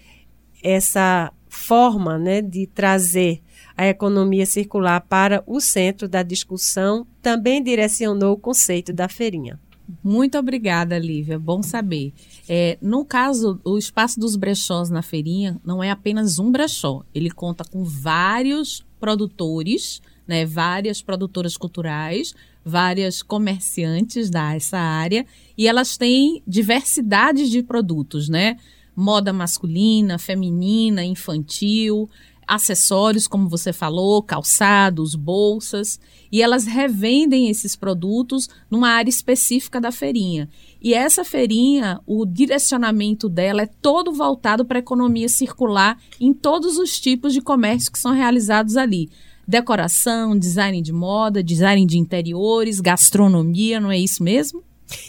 essa 0.63 1.31
forma 1.49 2.17
né, 2.17 2.41
de 2.41 2.65
trazer 2.65 3.41
a 3.75 3.87
economia 3.87 4.45
circular 4.45 5.01
para 5.01 5.43
o 5.45 5.59
centro 5.59 6.07
da 6.07 6.23
discussão 6.23 7.05
também 7.21 7.61
direcionou 7.61 8.33
o 8.33 8.37
conceito 8.37 8.93
da 8.93 9.09
feirinha. 9.09 9.59
Muito 10.01 10.37
obrigada, 10.37 10.97
Lívia. 10.97 11.37
Bom 11.37 11.61
saber. 11.61 12.13
É, 12.47 12.77
no 12.81 13.03
caso, 13.03 13.59
o 13.65 13.77
espaço 13.77 14.19
dos 14.19 14.35
brechós 14.35 14.89
na 14.89 15.01
feirinha 15.01 15.59
não 15.63 15.83
é 15.83 15.91
apenas 15.91 16.39
um 16.39 16.49
brechó. 16.49 17.03
Ele 17.13 17.29
conta 17.29 17.65
com 17.65 17.83
vários 17.83 18.85
produtores, 18.99 20.01
né, 20.27 20.45
várias 20.45 21.01
produtoras 21.01 21.57
culturais, 21.57 22.33
várias 22.63 23.21
comerciantes 23.21 24.29
dessa 24.29 24.77
área, 24.77 25.25
e 25.57 25.67
elas 25.67 25.97
têm 25.97 26.41
diversidades 26.47 27.49
de 27.49 27.61
produtos, 27.61 28.29
né? 28.29 28.57
Moda 28.95 29.33
masculina, 29.33 30.19
feminina, 30.19 31.03
infantil, 31.03 32.09
acessórios, 32.47 33.27
como 33.27 33.49
você 33.49 33.73
falou, 33.73 34.21
calçados, 34.21 35.15
bolsas, 35.15 35.99
e 36.31 36.41
elas 36.41 36.65
revendem 36.65 37.49
esses 37.49 37.75
produtos 37.75 38.49
numa 38.69 38.89
área 38.89 39.09
específica 39.09 39.79
da 39.79 39.91
feirinha. 39.91 40.49
E 40.81 40.93
essa 40.93 41.23
feirinha, 41.23 41.99
o 42.05 42.25
direcionamento 42.25 43.29
dela 43.29 43.63
é 43.63 43.69
todo 43.81 44.11
voltado 44.11 44.65
para 44.65 44.77
a 44.77 44.79
economia 44.79 45.29
circular 45.29 45.97
em 46.19 46.33
todos 46.33 46.77
os 46.77 46.99
tipos 46.99 47.33
de 47.33 47.41
comércio 47.41 47.91
que 47.91 47.99
são 47.99 48.13
realizados 48.13 48.77
ali. 48.77 49.09
Decoração, 49.47 50.37
design 50.37 50.81
de 50.81 50.93
moda, 50.93 51.43
design 51.43 51.85
de 51.85 51.97
interiores, 51.97 52.79
gastronomia, 52.79 53.79
não 53.79 53.91
é 53.91 53.97
isso 53.97 54.23
mesmo? 54.23 54.63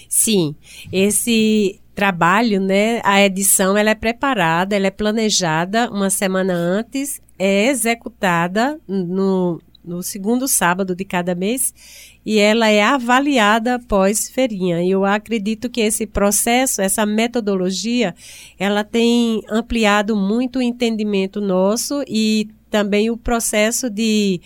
Sim, 0.09 0.55
esse 0.93 1.81
trabalho, 1.95 2.61
né, 2.61 3.01
a 3.05 3.23
edição 3.23 3.77
ela 3.77 3.91
é 3.91 3.95
preparada, 3.95 4.75
ela 4.75 4.89
é 4.89 4.91
planejada 4.91 5.89
uma 5.91 6.11
semana 6.11 6.53
antes 6.53 7.23
é 7.39 7.67
executada 7.67 8.81
no, 8.87 9.61
no 9.85 10.03
segundo 10.03 10.49
sábado 10.49 10.95
de 10.95 11.05
cada 11.05 11.35
mês 11.35 11.75
e 12.25 12.39
ela 12.39 12.69
é 12.69 12.83
avaliada 12.83 13.75
após 13.75 14.29
feirinha. 14.29 14.83
E 14.83 14.91
eu 14.91 15.05
acredito 15.05 15.69
que 15.69 15.81
esse 15.81 16.07
processo, 16.07 16.81
essa 16.81 17.05
metodologia, 17.05 18.15
ela 18.59 18.83
tem 18.83 19.43
ampliado 19.49 20.17
muito 20.17 20.59
o 20.59 20.63
entendimento 20.63 21.41
nosso 21.41 22.03
e 22.09 22.49
também 22.75 23.09
o 23.09 23.17
processo 23.17 23.89
de 23.89 24.41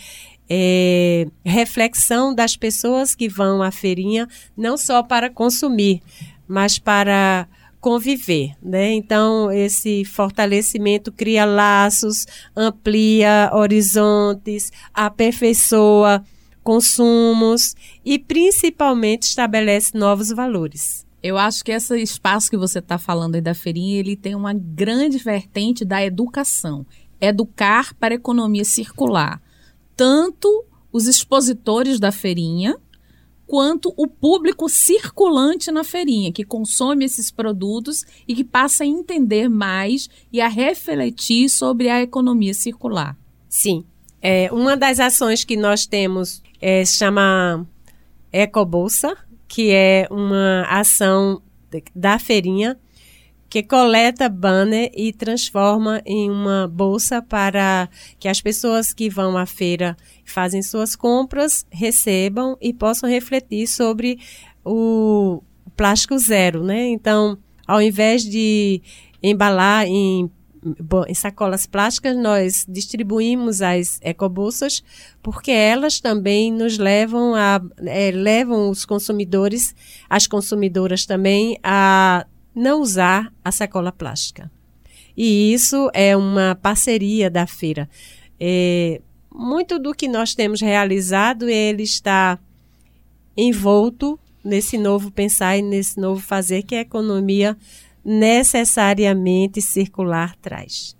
é, 0.50 1.26
reflexão 1.42 2.34
das 2.34 2.58
pessoas 2.58 3.14
que 3.14 3.26
vão 3.26 3.62
à 3.62 3.70
feirinha, 3.70 4.28
não 4.54 4.76
só 4.76 5.02
para 5.02 5.30
consumir, 5.30 6.02
mas 6.46 6.78
para 6.78 7.48
conviver, 7.80 8.52
né? 8.62 8.92
Então 8.92 9.50
esse 9.50 10.04
fortalecimento 10.04 11.10
cria 11.10 11.46
laços, 11.46 12.26
amplia 12.54 13.50
horizontes, 13.54 14.70
aperfeiçoa 14.92 16.22
consumos 16.62 17.74
e 18.04 18.18
principalmente 18.18 19.22
estabelece 19.22 19.96
novos 19.96 20.28
valores. 20.28 21.06
Eu 21.22 21.38
acho 21.38 21.64
que 21.64 21.72
esse 21.72 21.98
espaço 21.98 22.50
que 22.50 22.58
você 22.58 22.78
está 22.78 22.98
falando 22.98 23.36
aí 23.36 23.40
da 23.40 23.54
feirinha, 23.54 23.98
ele 23.98 24.14
tem 24.14 24.34
uma 24.34 24.52
grande 24.52 25.16
vertente 25.16 25.82
da 25.82 26.04
educação. 26.04 26.84
Educar 27.20 27.94
para 27.94 28.14
economia 28.14 28.64
circular. 28.64 29.40
Tanto 29.96 30.64
os 30.92 31.06
expositores 31.06 31.98
da 31.98 32.12
feirinha, 32.12 32.76
quanto 33.46 33.92
o 33.96 34.06
público 34.06 34.68
circulante 34.68 35.70
na 35.70 35.82
feirinha, 35.82 36.30
que 36.30 36.44
consome 36.44 37.04
esses 37.04 37.30
produtos 37.30 38.04
e 38.28 38.34
que 38.34 38.44
passa 38.44 38.84
a 38.84 38.86
entender 38.86 39.48
mais 39.48 40.08
e 40.30 40.40
a 40.40 40.48
refletir 40.48 41.48
sobre 41.48 41.88
a 41.88 42.02
economia 42.02 42.52
circular. 42.52 43.16
Sim. 43.48 43.84
É, 44.20 44.50
uma 44.52 44.76
das 44.76 45.00
ações 45.00 45.44
que 45.44 45.56
nós 45.56 45.86
temos 45.86 46.42
é, 46.60 46.84
chama 46.84 47.66
Ecobolsa, 48.32 49.16
que 49.46 49.70
é 49.70 50.06
uma 50.10 50.62
ação 50.68 51.40
da 51.94 52.18
feirinha 52.18 52.78
que 53.48 53.62
coleta 53.62 54.28
banner 54.28 54.90
e 54.94 55.12
transforma 55.12 56.02
em 56.04 56.30
uma 56.30 56.68
bolsa 56.68 57.22
para 57.22 57.88
que 58.18 58.28
as 58.28 58.40
pessoas 58.40 58.92
que 58.92 59.08
vão 59.08 59.36
à 59.36 59.46
feira 59.46 59.96
fazem 60.24 60.62
suas 60.62 60.94
compras 60.94 61.66
recebam 61.70 62.56
e 62.60 62.74
possam 62.74 63.08
refletir 63.08 63.66
sobre 63.66 64.18
o 64.64 65.42
plástico 65.76 66.18
zero, 66.18 66.62
né? 66.62 66.88
Então, 66.88 67.38
ao 67.66 67.80
invés 67.80 68.22
de 68.22 68.82
embalar 69.22 69.86
em, 69.86 70.30
em 71.08 71.14
sacolas 71.14 71.66
plásticas, 71.66 72.16
nós 72.16 72.66
distribuímos 72.68 73.62
as 73.62 73.98
ecobolsas 74.02 74.82
porque 75.22 75.50
elas 75.50 76.00
também 76.00 76.52
nos 76.52 76.76
levam 76.76 77.34
a 77.34 77.62
é, 77.78 78.10
levam 78.10 78.68
os 78.68 78.84
consumidores, 78.84 79.74
as 80.10 80.26
consumidoras 80.26 81.06
também 81.06 81.58
a 81.62 82.26
não 82.58 82.80
usar 82.80 83.32
a 83.44 83.52
sacola 83.52 83.92
plástica. 83.92 84.50
E 85.16 85.52
isso 85.52 85.90
é 85.94 86.16
uma 86.16 86.54
parceria 86.60 87.30
da 87.30 87.46
feira. 87.46 87.88
É, 88.38 89.00
muito 89.32 89.78
do 89.78 89.94
que 89.94 90.08
nós 90.08 90.34
temos 90.34 90.60
realizado, 90.60 91.48
ele 91.48 91.82
está 91.82 92.38
envolto 93.36 94.18
nesse 94.44 94.76
novo 94.76 95.10
pensar 95.10 95.56
e 95.56 95.62
nesse 95.62 96.00
novo 96.00 96.20
fazer 96.20 96.62
que 96.62 96.74
a 96.74 96.80
economia 96.80 97.56
necessariamente 98.04 99.60
circular 99.60 100.34
traz. 100.36 100.96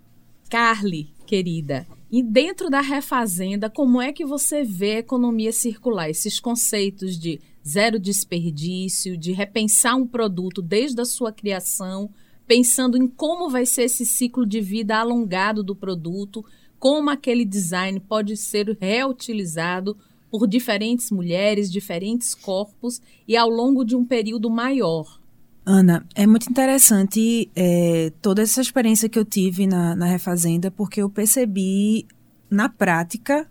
Carly, 0.49 1.13
querida, 1.27 1.87
e 2.11 2.23
dentro 2.23 2.71
da 2.71 2.81
refazenda, 2.81 3.69
como 3.69 4.01
é 4.01 4.13
que 4.13 4.25
você 4.25 4.65
vê 4.65 4.97
a 4.97 5.01
economia 5.01 5.53
circular? 5.53 6.09
Esses 6.09 6.41
conceitos 6.41 7.19
de 7.19 7.41
zero 7.69 7.99
desperdício, 7.99 9.17
de 9.17 9.33
repensar 9.33 9.95
um 9.97 10.07
produto 10.07 10.63
desde 10.63 11.01
a 11.01 11.05
sua 11.05 11.31
criação, 11.31 12.11
pensando 12.47 12.97
em 12.97 13.07
como 13.07 13.51
vai 13.51 13.67
ser 13.67 13.83
esse 13.83 14.07
ciclo 14.07 14.47
de 14.47 14.61
vida 14.61 14.97
alongado 14.97 15.63
do 15.63 15.77
produto, 15.77 16.45
como 16.79 17.11
aquele 17.11 17.45
design 17.45 18.01
pode 18.01 18.37
ser 18.37 18.77
reutilizado 18.81 19.97
por 20.31 20.47
diferentes 20.47 21.11
mulheres, 21.11 21.71
diferentes 21.71 22.35
corpos 22.35 23.01
e 23.27 23.37
ao 23.37 23.49
longo 23.49 23.85
de 23.85 23.95
um 23.95 24.05
período 24.05 24.49
maior. 24.49 25.21
Ana, 25.65 26.07
é 26.15 26.27
muito 26.27 26.49
interessante 26.49 27.51
é, 27.55 28.11
toda 28.23 28.41
essa 28.41 28.63
experiência 28.63 29.09
que 29.09 29.19
eu 29.19 29.25
tive 29.25 29.67
na, 29.67 29.95
na 29.95 30.07
Refazenda, 30.07 30.71
porque 30.71 31.03
eu 31.03 31.11
percebi 31.11 32.07
na 32.51 32.71
prática 32.71 33.47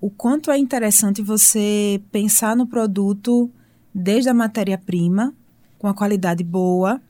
o 0.00 0.10
quanto 0.10 0.50
é 0.50 0.58
interessante 0.58 1.22
você 1.22 2.00
pensar 2.10 2.56
no 2.56 2.66
produto 2.66 3.50
desde 3.94 4.28
a 4.28 4.34
matéria-prima, 4.34 5.34
com 5.78 5.86
a 5.86 5.94
qualidade 5.94 6.44
boa, 6.44 7.00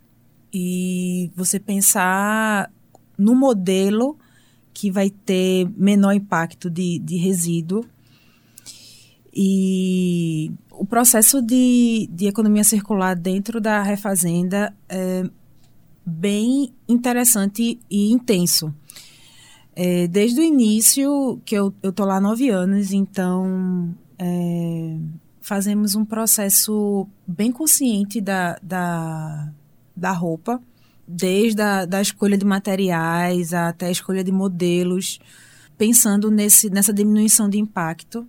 e 0.53 1.31
você 1.37 1.61
pensar 1.61 2.71
no 3.17 3.35
modelo 3.35 4.19
que 4.73 4.91
vai 4.91 5.11
ter 5.11 5.69
menor 5.77 6.13
impacto 6.13 6.71
de, 6.71 6.99
de 6.99 7.17
resíduo. 7.17 7.85
E 9.33 10.51
o 10.71 10.85
processo 10.85 11.41
de, 11.41 12.09
de 12.11 12.27
economia 12.27 12.65
circular 12.65 13.15
dentro 13.15 13.61
da 13.61 13.83
refazenda 13.83 14.75
é 14.89 15.25
bem 16.05 16.73
interessante 16.89 17.79
e 17.91 18.11
intenso. 18.11 18.75
É, 19.77 20.09
desde 20.09 20.41
o 20.41 20.45
início, 20.45 21.41
que 21.45 21.55
eu 21.55 21.73
estou 21.83 22.07
lá 22.07 22.17
há 22.17 22.21
nove 22.21 22.49
anos, 22.49 22.93
então 22.93 23.95
é, 24.19 24.97
fazemos 25.41 25.95
um 25.95 26.05
processo 26.05 27.07
bem 27.27 27.51
consciente 27.51 28.21
da, 28.21 28.59
da, 28.63 29.53
da 29.97 30.13
roupa, 30.13 30.61
desde 31.07 31.61
a 31.61 31.85
da 31.85 32.01
escolha 32.01 32.39
de 32.39 32.45
materiais 32.45 33.53
até 33.53 33.87
a 33.87 33.91
escolha 33.91 34.23
de 34.23 34.31
modelos, 34.31 35.19
pensando 35.77 36.31
nesse, 36.31 36.71
nessa 36.71 36.93
diminuição 36.93 37.49
de 37.49 37.59
impacto. 37.59 38.27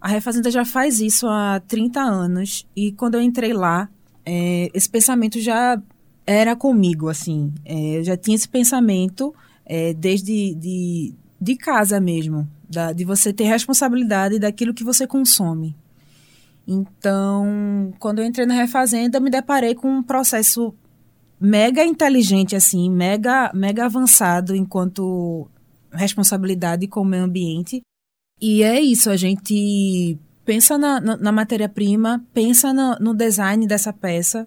A 0.00 0.08
Refazenda 0.08 0.50
já 0.50 0.64
faz 0.64 1.00
isso 1.00 1.26
há 1.26 1.60
30 1.66 2.00
anos 2.00 2.66
e 2.76 2.92
quando 2.92 3.14
eu 3.14 3.22
entrei 3.22 3.54
lá, 3.54 3.88
é, 4.24 4.70
esse 4.74 4.88
pensamento 4.88 5.40
já 5.40 5.80
era 6.26 6.54
comigo, 6.54 7.08
assim. 7.08 7.52
É, 7.64 7.98
eu 7.98 8.04
já 8.04 8.16
tinha 8.16 8.34
esse 8.34 8.48
pensamento 8.48 9.34
é, 9.64 9.94
desde 9.94 10.54
de, 10.54 11.14
de 11.40 11.56
casa 11.56 11.98
mesmo, 12.00 12.48
da, 12.68 12.92
de 12.92 13.04
você 13.04 13.32
ter 13.32 13.44
responsabilidade 13.44 14.38
daquilo 14.38 14.74
que 14.74 14.84
você 14.84 15.06
consome. 15.06 15.74
Então, 16.66 17.92
quando 17.98 18.20
eu 18.20 18.24
entrei 18.24 18.46
na 18.46 18.54
Refazenda, 18.54 19.20
me 19.20 19.30
deparei 19.30 19.74
com 19.74 19.88
um 19.88 20.02
processo 20.02 20.74
mega 21.38 21.84
inteligente, 21.84 22.56
assim, 22.56 22.90
mega, 22.90 23.50
mega 23.54 23.84
avançado 23.84 24.56
enquanto 24.56 25.48
responsabilidade 25.92 26.88
com 26.88 27.00
o 27.00 27.04
meio 27.04 27.24
ambiente. 27.24 27.82
E 28.40 28.62
é 28.62 28.80
isso, 28.80 29.10
a 29.10 29.16
gente 29.16 30.18
pensa 30.44 30.76
na, 30.78 31.00
na, 31.00 31.16
na 31.16 31.32
matéria-prima, 31.32 32.24
pensa 32.32 32.72
no, 32.72 32.96
no, 32.96 33.14
design 33.14 33.66
dessa 33.66 33.92
peça, 33.92 34.46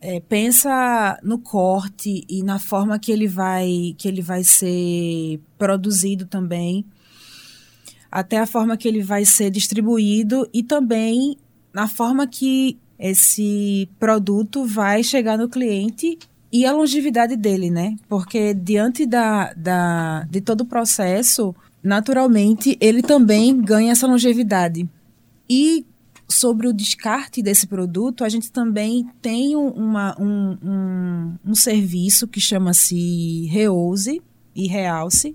é, 0.00 0.20
pensa 0.20 1.18
no 1.22 1.38
corte 1.38 2.24
e 2.28 2.42
na 2.42 2.58
forma 2.58 2.98
que 2.98 3.12
ele 3.12 3.26
vai, 3.26 3.94
que 3.96 4.08
ele 4.08 4.20
vai 4.20 4.44
ser 4.44 5.40
produzido 5.56 6.26
também 6.26 6.84
até 8.12 8.36
a 8.36 8.46
forma 8.46 8.76
que 8.76 8.86
ele 8.86 9.02
vai 9.02 9.24
ser 9.24 9.50
distribuído 9.50 10.46
e 10.52 10.62
também 10.62 11.38
na 11.72 11.88
forma 11.88 12.26
que 12.26 12.78
esse 12.98 13.88
produto 13.98 14.66
vai 14.66 15.02
chegar 15.02 15.38
no 15.38 15.48
cliente 15.48 16.18
e 16.52 16.66
a 16.66 16.72
longevidade 16.72 17.34
dele, 17.34 17.70
né? 17.70 17.96
Porque 18.06 18.52
diante 18.52 19.06
da, 19.06 19.54
da, 19.54 20.24
de 20.30 20.42
todo 20.42 20.60
o 20.60 20.66
processo, 20.66 21.54
naturalmente, 21.82 22.76
ele 22.78 23.02
também 23.02 23.58
ganha 23.58 23.92
essa 23.92 24.06
longevidade. 24.06 24.86
E 25.48 25.86
sobre 26.28 26.68
o 26.68 26.72
descarte 26.72 27.42
desse 27.42 27.66
produto, 27.66 28.24
a 28.24 28.28
gente 28.28 28.52
também 28.52 29.08
tem 29.22 29.56
uma, 29.56 30.14
um, 30.20 30.58
um, 30.62 31.34
um 31.46 31.54
serviço 31.54 32.28
que 32.28 32.40
chama-se 32.40 33.46
Reuse 33.46 34.20
e 34.54 34.68
Realce, 34.68 35.34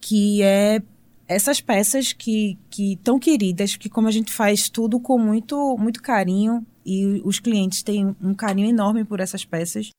que 0.00 0.40
é 0.42 0.80
essas 1.28 1.60
peças 1.60 2.12
que 2.12 2.58
que 2.70 2.96
tão 3.04 3.18
queridas, 3.18 3.76
que 3.76 3.88
como 3.88 4.08
a 4.08 4.10
gente 4.10 4.32
faz 4.32 4.68
tudo 4.68 4.98
com 4.98 5.18
muito 5.18 5.76
muito 5.78 6.02
carinho 6.02 6.66
e 6.84 7.20
os 7.24 7.38
clientes 7.38 7.82
têm 7.82 8.16
um 8.20 8.34
carinho 8.34 8.68
enorme 8.68 9.04
por 9.04 9.20
essas 9.20 9.44
peças, 9.44 9.90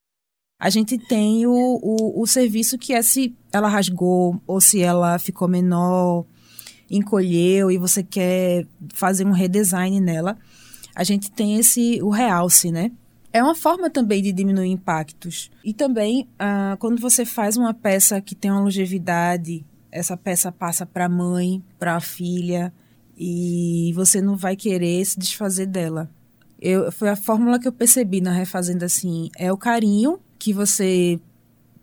a 0.59 0.69
gente 0.69 0.97
tem 0.97 1.45
o, 1.45 1.51
o, 1.53 2.21
o 2.21 2.27
serviço 2.27 2.77
que 2.77 2.93
é 2.93 3.01
se 3.01 3.33
ela 3.53 3.69
rasgou 3.69 4.41
ou 4.47 4.59
se 4.59 4.81
ela 4.81 5.19
ficou 5.19 5.47
menor, 5.47 6.25
encolheu 6.89 7.69
e 7.71 7.77
você 7.77 8.03
quer 8.03 8.65
fazer 8.93 9.25
um 9.25 9.31
redesign 9.31 10.01
nela, 10.01 10.37
a 10.95 11.03
gente 11.03 11.31
tem 11.31 11.57
esse 11.57 12.01
o 12.01 12.09
realce, 12.09 12.71
né? 12.71 12.91
É 13.31 13.43
uma 13.43 13.53
forma 13.53 13.91
também 13.91 14.23
de 14.23 14.31
diminuir 14.31 14.71
impactos. 14.71 15.51
E 15.63 15.71
também, 15.71 16.27
ah, 16.39 16.75
quando 16.79 16.99
você 16.99 17.23
faz 17.23 17.55
uma 17.55 17.75
peça 17.75 18.19
que 18.19 18.33
tem 18.33 18.49
uma 18.49 18.61
longevidade 18.61 19.63
essa 19.91 20.15
peça 20.15 20.51
passa 20.51 20.85
para 20.85 21.05
a 21.05 21.09
mãe, 21.09 21.63
para 21.77 21.95
a 21.95 21.99
filha, 21.99 22.73
e 23.17 23.91
você 23.95 24.21
não 24.21 24.35
vai 24.35 24.55
querer 24.55 25.03
se 25.05 25.19
desfazer 25.19 25.65
dela. 25.65 26.09
Eu, 26.61 26.91
foi 26.91 27.09
a 27.09 27.15
fórmula 27.15 27.59
que 27.59 27.67
eu 27.67 27.71
percebi 27.71 28.21
na 28.21 28.31
refazenda 28.31 28.85
assim, 28.85 29.29
é 29.37 29.51
o 29.51 29.57
carinho 29.57 30.19
que 30.37 30.53
você 30.53 31.19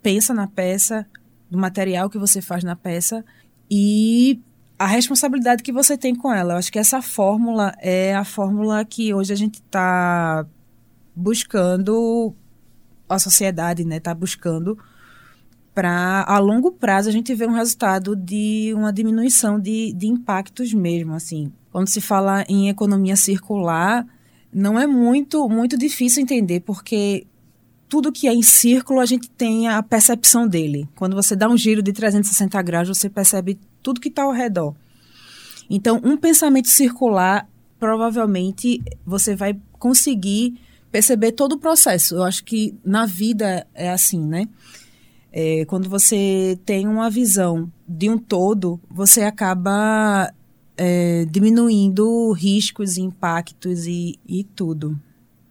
pensa 0.03 0.33
na 0.33 0.47
peça, 0.47 1.07
do 1.51 1.59
material 1.59 2.11
que 2.11 2.19
você 2.19 2.41
faz 2.41 2.65
na 2.65 2.77
peça 2.77 3.25
e 3.71 4.41
a 4.79 4.87
responsabilidade 4.87 5.63
que 5.63 5.73
você 5.73 5.97
tem 5.97 6.15
com 6.15 6.33
ela. 6.33 6.55
Eu 6.55 6.59
acho 6.59 6.71
que 6.71 6.79
essa 6.79 7.01
fórmula 7.01 7.75
é 7.81 8.15
a 8.15 8.25
fórmula 8.25 8.85
que 8.85 9.15
hoje 9.15 9.33
a 9.33 9.37
gente 9.37 9.57
está 9.57 10.47
buscando, 11.15 12.35
a 13.09 13.19
sociedade 13.19 13.83
está 13.83 14.11
né, 14.11 14.21
buscando 14.21 14.79
para 15.77 16.25
a 16.27 16.39
longo 16.39 16.73
prazo 16.73 17.11
a 17.11 17.13
gente 17.13 17.35
ver 17.35 17.47
um 17.47 17.53
resultado 17.53 18.17
de 18.17 18.73
uma 18.75 18.91
diminuição 18.91 19.61
de, 19.61 19.93
de 19.93 20.07
impactos 20.07 20.73
mesmo, 20.73 21.13
assim. 21.13 21.53
Quando 21.71 21.89
se 21.89 22.01
fala 22.01 22.47
em 22.49 22.71
economia 22.71 23.15
circular, 23.15 24.07
não 24.51 24.81
é 24.81 24.87
muito 24.87 25.47
muito 25.51 25.77
difícil 25.77 26.23
entender, 26.23 26.61
porque 26.61 27.27
tudo 27.91 28.11
que 28.11 28.27
é 28.27 28.33
em 28.33 28.43
círculo 28.43 29.01
a 29.01 29.05
gente 29.05 29.29
tem 29.29 29.69
a 29.69 29.83
percepção 29.83 30.49
dele. 30.49 30.89
Quando 30.97 31.15
você 31.15 31.37
dá 31.37 31.47
um 31.47 31.59
giro 31.59 31.83
de 31.83 31.93
360 31.93 32.63
graus, 32.63 32.89
você 32.89 33.11
percebe 33.11 33.59
tudo 33.83 34.01
que 34.01 34.09
está 34.09 34.23
ao 34.23 34.33
redor. 34.33 34.75
Então, 35.69 36.01
um 36.03 36.17
pensamento 36.17 36.69
circular, 36.69 37.47
provavelmente 37.79 38.83
você 39.05 39.37
vai 39.37 39.61
conseguir 39.79 40.59
perceber 40.91 41.33
todo 41.33 41.53
o 41.53 41.59
processo. 41.59 42.15
Eu 42.15 42.23
acho 42.23 42.43
que 42.45 42.75
na 42.83 43.05
vida 43.05 43.67
é 43.75 43.91
assim, 43.91 44.25
né? 44.25 44.49
É, 45.39 45.67
quando 45.67 45.87
você 45.87 46.59
tem 46.65 46.89
uma 46.89 47.11
visão 47.11 47.71
de 47.87 48.09
um 48.09 48.17
todo, 48.17 48.81
você 48.89 49.21
acaba 49.21 50.33
é, 50.79 51.27
diminuindo 51.27 52.33
riscos, 52.33 52.97
impactos 52.97 53.87
e, 53.87 54.19
e 54.27 54.45
tudo. 54.45 54.99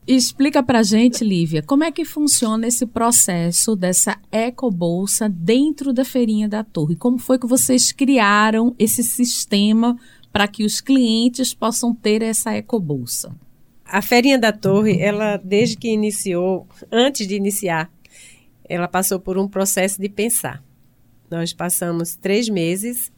Explica 0.08 0.64
pra 0.64 0.82
gente, 0.82 1.24
Lívia, 1.24 1.62
como 1.62 1.84
é 1.84 1.92
que 1.92 2.04
funciona 2.04 2.66
esse 2.66 2.88
processo 2.88 3.76
dessa 3.76 4.18
ecobolsa 4.32 5.30
dentro 5.30 5.94
da 5.94 6.04
feirinha 6.04 6.50
da 6.50 6.64
torre? 6.64 6.96
Como 6.96 7.20
foi 7.20 7.38
que 7.38 7.46
vocês 7.46 7.92
criaram 7.92 8.74
esse 8.80 9.04
sistema 9.04 9.96
para 10.34 10.48
que 10.48 10.66
os 10.66 10.82
clientes 10.82 11.54
possam 11.54 11.94
ter 11.94 12.24
essa 12.24 12.58
ecobolsa? 12.58 13.36
A 13.86 14.02
feirinha 14.02 14.40
da 14.40 14.52
torre, 14.52 15.00
ela 15.00 15.38
desde 15.38 15.78
que 15.78 15.90
iniciou, 15.90 16.68
antes 16.92 17.28
de 17.28 17.36
iniciar, 17.36 17.92
ela 18.68 18.88
passou 18.88 19.20
por 19.20 19.38
um 19.38 19.48
processo 19.48 20.02
de 20.02 20.10
pensar. 20.10 20.64
Nós 21.30 21.54
passamos 21.54 22.16
três 22.16 22.50
meses 22.50 23.12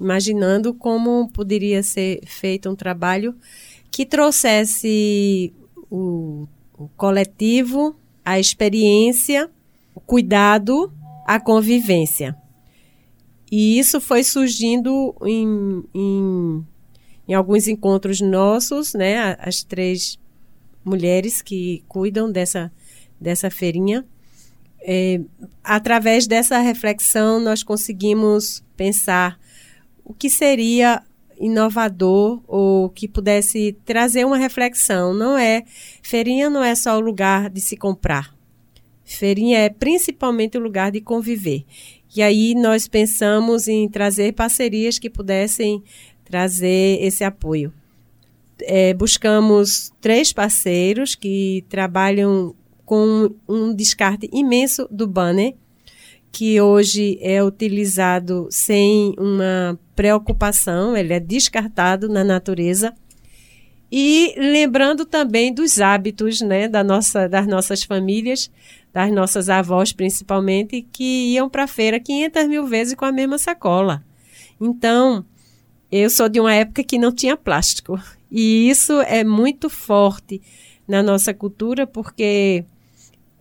imaginando 0.00 0.74
como 0.74 1.30
poderia 1.30 1.82
ser 1.82 2.20
feito 2.26 2.68
um 2.68 2.74
trabalho 2.74 3.34
que 3.90 4.04
trouxesse 4.04 5.52
o, 5.90 6.48
o 6.76 6.88
coletivo, 6.96 7.96
a 8.24 8.38
experiência, 8.40 9.50
o 9.94 10.00
cuidado, 10.00 10.92
a 11.26 11.38
convivência. 11.38 12.36
E 13.50 13.78
isso 13.78 14.00
foi 14.00 14.24
surgindo 14.24 15.14
em, 15.22 15.84
em, 15.94 16.66
em 17.28 17.34
alguns 17.34 17.68
encontros 17.68 18.20
nossos, 18.20 18.94
né? 18.94 19.36
As 19.38 19.62
três 19.62 20.18
mulheres 20.84 21.40
que 21.40 21.84
cuidam 21.86 22.30
dessa, 22.30 22.72
dessa 23.20 23.50
feirinha 23.50 24.04
é, 24.86 25.18
através 25.62 26.26
dessa 26.26 26.58
reflexão, 26.58 27.40
nós 27.40 27.62
conseguimos 27.62 28.62
pensar 28.76 29.40
o 30.04 30.12
que 30.12 30.28
seria 30.28 31.02
inovador 31.40 32.42
ou 32.46 32.90
que 32.90 33.08
pudesse 33.08 33.74
trazer 33.84 34.26
uma 34.26 34.36
reflexão. 34.36 35.14
Não 35.14 35.38
é 35.38 35.64
feirinha 36.02 36.50
não 36.50 36.62
é 36.62 36.74
só 36.74 36.98
o 36.98 37.00
lugar 37.00 37.48
de 37.48 37.62
se 37.62 37.78
comprar. 37.78 38.34
Feirinha 39.04 39.58
é 39.58 39.70
principalmente 39.70 40.58
o 40.58 40.60
lugar 40.60 40.92
de 40.92 41.00
conviver. 41.00 41.64
E 42.14 42.22
aí 42.22 42.54
nós 42.54 42.86
pensamos 42.86 43.66
em 43.66 43.88
trazer 43.88 44.34
parcerias 44.34 44.98
que 44.98 45.08
pudessem 45.08 45.82
trazer 46.24 46.98
esse 47.00 47.24
apoio. 47.24 47.72
É, 48.60 48.94
buscamos 48.94 49.92
três 50.00 50.32
parceiros 50.32 51.14
que 51.14 51.64
trabalham 51.68 52.54
com 52.84 53.34
um 53.48 53.74
descarte 53.74 54.28
imenso 54.32 54.86
do 54.90 55.06
banner, 55.06 55.54
que 56.30 56.60
hoje 56.60 57.16
é 57.20 57.42
utilizado 57.42 58.48
sem 58.50 59.14
uma 59.18 59.78
preocupação, 59.94 60.96
ele 60.96 61.12
é 61.12 61.20
descartado 61.20 62.08
na 62.08 62.24
natureza. 62.24 62.92
E 63.90 64.34
lembrando 64.36 65.04
também 65.04 65.54
dos 65.54 65.80
hábitos 65.80 66.40
né, 66.40 66.66
da 66.66 66.82
nossa, 66.82 67.28
das 67.28 67.46
nossas 67.46 67.84
famílias, 67.84 68.50
das 68.92 69.12
nossas 69.12 69.48
avós 69.48 69.92
principalmente, 69.92 70.82
que 70.92 71.34
iam 71.34 71.48
para 71.48 71.64
a 71.64 71.68
feira 71.68 72.00
500 72.00 72.48
mil 72.48 72.66
vezes 72.66 72.94
com 72.94 73.04
a 73.04 73.12
mesma 73.12 73.38
sacola. 73.38 74.04
Então, 74.60 75.24
eu 75.92 76.10
sou 76.10 76.28
de 76.28 76.40
uma 76.40 76.52
época 76.52 76.82
que 76.82 76.98
não 76.98 77.12
tinha 77.12 77.36
plástico. 77.36 78.00
E 78.28 78.68
isso 78.68 79.00
é 79.02 79.22
muito 79.22 79.70
forte 79.70 80.42
na 80.88 81.00
nossa 81.00 81.32
cultura, 81.32 81.86
porque 81.86 82.64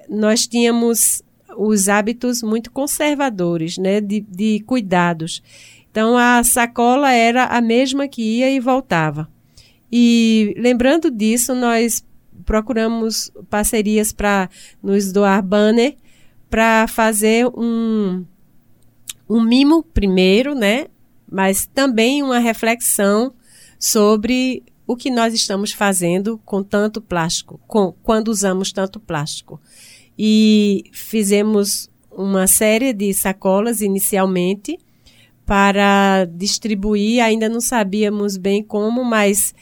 nós 0.10 0.48
tínhamos 0.48 1.22
os 1.58 1.88
hábitos 1.88 2.42
muito 2.42 2.72
conservadores, 2.72 3.78
né, 3.78 4.02
de, 4.02 4.22
de 4.22 4.60
cuidados. 4.62 5.42
Então 5.92 6.18
a 6.18 6.44
sacola 6.44 7.12
era 7.12 7.46
a 7.46 7.62
mesma 7.62 8.08
que 8.08 8.22
ia 8.22 8.50
e 8.50 8.60
voltava. 8.60 9.30
E 9.92 10.56
lembrando 10.58 11.12
disso, 11.12 11.54
nós 11.54 12.04
procuramos 12.46 13.32
parcerias 13.50 14.12
para 14.12 14.50
nos 14.82 15.12
doar 15.12 15.44
banner 15.44 15.96
para 16.50 16.88
fazer 16.88 17.48
um, 17.48 18.26
um 19.30 19.44
mimo 19.44 19.84
primeiro, 19.84 20.56
né? 20.56 20.88
Mas 21.32 21.66
também 21.66 22.22
uma 22.22 22.40
reflexão 22.40 23.34
sobre 23.80 24.64
o 24.86 24.96
que 24.96 25.10
nós 25.10 25.34
estamos 25.34 25.72
fazendo 25.72 26.40
com 26.44 26.62
tanto 26.62 27.02
plástico, 27.02 27.60
com, 27.68 27.94
quando 28.04 28.28
usamos 28.28 28.72
tanto 28.72 29.00
plástico 29.00 29.60
e 30.18 30.84
fizemos 30.92 31.90
uma 32.12 32.48
série 32.48 32.94
de 32.94 33.14
sacolas 33.14 33.82
inicialmente 33.82 34.78
para 35.46 36.26
distribuir, 36.26 37.24
ainda 37.24 37.50
não 37.50 37.60
sabíamos 37.60 38.38
bem 38.38 38.64
como, 38.64 39.04
mas 39.04 39.54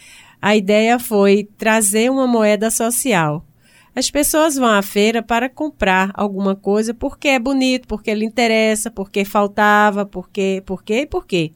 a 0.42 0.56
ideia 0.56 1.00
foi 1.00 1.48
trazer 1.58 2.12
uma 2.12 2.28
moeda 2.28 2.70
social. 2.70 3.46
As 3.94 4.10
pessoas 4.10 4.56
vão 4.56 4.70
à 4.70 4.82
feira 4.82 5.22
para 5.22 5.50
comprar 5.50 6.12
alguma 6.14 6.56
coisa 6.56 6.94
porque 6.94 7.28
é 7.28 7.40
bonito, 7.40 7.88
porque 7.88 8.14
lhe 8.14 8.26
interessa, 8.26 8.90
porque 8.90 9.26
faltava, 9.26 10.06
porque, 10.06 10.64
porque 10.66 11.02
e 11.02 11.06
porque. 11.06 11.52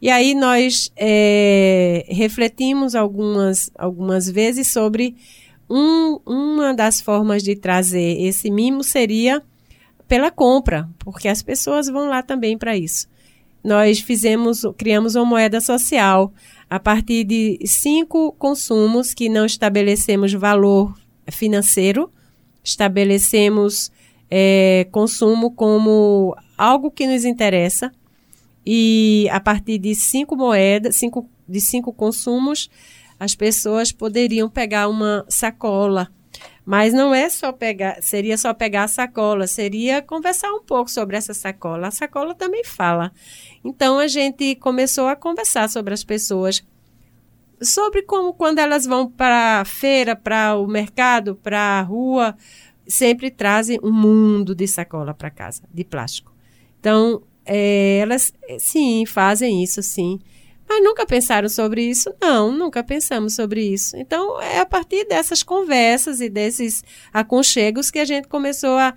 E 0.00 0.10
aí 0.10 0.34
nós 0.34 0.92
é, 0.96 2.04
refletimos 2.08 2.94
algumas, 2.94 3.70
algumas 3.78 4.28
vezes 4.28 4.70
sobre 4.70 5.16
um, 5.68 6.18
uma 6.26 6.74
das 6.74 7.00
formas 7.00 7.42
de 7.42 7.56
trazer 7.56 8.20
esse 8.20 8.50
mimo 8.50 8.82
seria 8.84 9.42
pela 10.06 10.30
compra, 10.30 10.88
porque 10.98 11.28
as 11.28 11.42
pessoas 11.42 11.88
vão 11.88 12.08
lá 12.08 12.22
também 12.22 12.58
para 12.58 12.76
isso. 12.76 13.08
Nós 13.62 13.98
fizemos, 14.00 14.62
criamos 14.76 15.14
uma 15.14 15.24
moeda 15.24 15.60
social 15.60 16.32
a 16.68 16.78
partir 16.78 17.24
de 17.24 17.58
cinco 17.64 18.32
consumos 18.32 19.14
que 19.14 19.28
não 19.28 19.46
estabelecemos 19.46 20.32
valor 20.34 20.94
financeiro, 21.30 22.12
estabelecemos 22.62 23.90
é, 24.30 24.86
consumo 24.90 25.50
como 25.50 26.36
algo 26.58 26.90
que 26.90 27.06
nos 27.06 27.24
interessa 27.24 27.92
e 28.66 29.28
a 29.30 29.40
partir 29.40 29.78
de 29.78 29.94
cinco 29.94 30.36
moedas, 30.36 30.96
cinco, 30.96 31.28
de 31.48 31.60
cinco 31.60 31.92
consumos, 31.92 32.70
as 33.24 33.34
pessoas 33.34 33.90
poderiam 33.90 34.48
pegar 34.48 34.88
uma 34.88 35.24
sacola. 35.28 36.10
Mas 36.64 36.94
não 36.94 37.14
é 37.14 37.28
só 37.28 37.52
pegar, 37.52 38.02
seria 38.02 38.38
só 38.38 38.54
pegar 38.54 38.84
a 38.84 38.88
sacola, 38.88 39.46
seria 39.46 40.00
conversar 40.00 40.50
um 40.52 40.62
pouco 40.62 40.90
sobre 40.90 41.16
essa 41.16 41.34
sacola. 41.34 41.88
A 41.88 41.90
sacola 41.90 42.34
também 42.34 42.64
fala. 42.64 43.12
Então 43.62 43.98
a 43.98 44.06
gente 44.06 44.54
começou 44.56 45.06
a 45.06 45.16
conversar 45.16 45.68
sobre 45.68 45.92
as 45.92 46.02
pessoas, 46.02 46.64
sobre 47.60 48.02
como 48.02 48.32
quando 48.32 48.58
elas 48.60 48.86
vão 48.86 49.10
para 49.10 49.60
a 49.60 49.64
feira, 49.64 50.16
para 50.16 50.56
o 50.56 50.66
mercado, 50.66 51.34
para 51.36 51.58
a 51.58 51.82
rua, 51.82 52.34
sempre 52.86 53.30
trazem 53.30 53.78
um 53.82 53.92
mundo 53.92 54.54
de 54.54 54.66
sacola 54.66 55.12
para 55.12 55.30
casa, 55.30 55.62
de 55.72 55.84
plástico. 55.84 56.34
Então, 56.80 57.22
é, 57.44 57.98
elas, 57.98 58.32
sim, 58.58 59.04
fazem 59.04 59.62
isso, 59.62 59.82
sim. 59.82 60.18
Mas 60.74 60.82
nunca 60.82 61.06
pensaram 61.06 61.48
sobre 61.48 61.88
isso? 61.88 62.12
Não, 62.20 62.50
nunca 62.50 62.82
pensamos 62.82 63.36
sobre 63.36 63.62
isso. 63.62 63.96
Então, 63.96 64.42
é 64.42 64.58
a 64.58 64.66
partir 64.66 65.06
dessas 65.06 65.40
conversas 65.40 66.20
e 66.20 66.28
desses 66.28 66.82
aconchegos 67.12 67.92
que 67.92 68.00
a 68.00 68.04
gente 68.04 68.26
começou 68.26 68.76
a, 68.76 68.92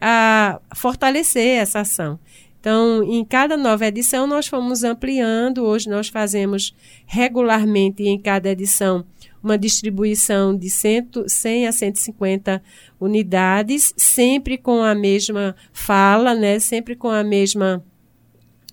a 0.00 0.60
fortalecer 0.74 1.58
essa 1.58 1.78
ação. 1.78 2.18
Então, 2.58 3.04
em 3.04 3.24
cada 3.24 3.56
nova 3.56 3.86
edição, 3.86 4.26
nós 4.26 4.48
fomos 4.48 4.82
ampliando. 4.82 5.62
Hoje, 5.62 5.88
nós 5.88 6.08
fazemos 6.08 6.74
regularmente, 7.06 8.02
em 8.02 8.18
cada 8.18 8.50
edição, 8.50 9.04
uma 9.40 9.56
distribuição 9.56 10.56
de 10.56 10.68
100, 10.70 11.28
100 11.28 11.66
a 11.68 11.72
150 11.72 12.62
unidades, 13.00 13.94
sempre 13.96 14.58
com 14.58 14.82
a 14.82 14.92
mesma 14.92 15.54
fala, 15.72 16.34
né? 16.34 16.58
sempre 16.58 16.96
com 16.96 17.08
a 17.08 17.22
mesma 17.22 17.84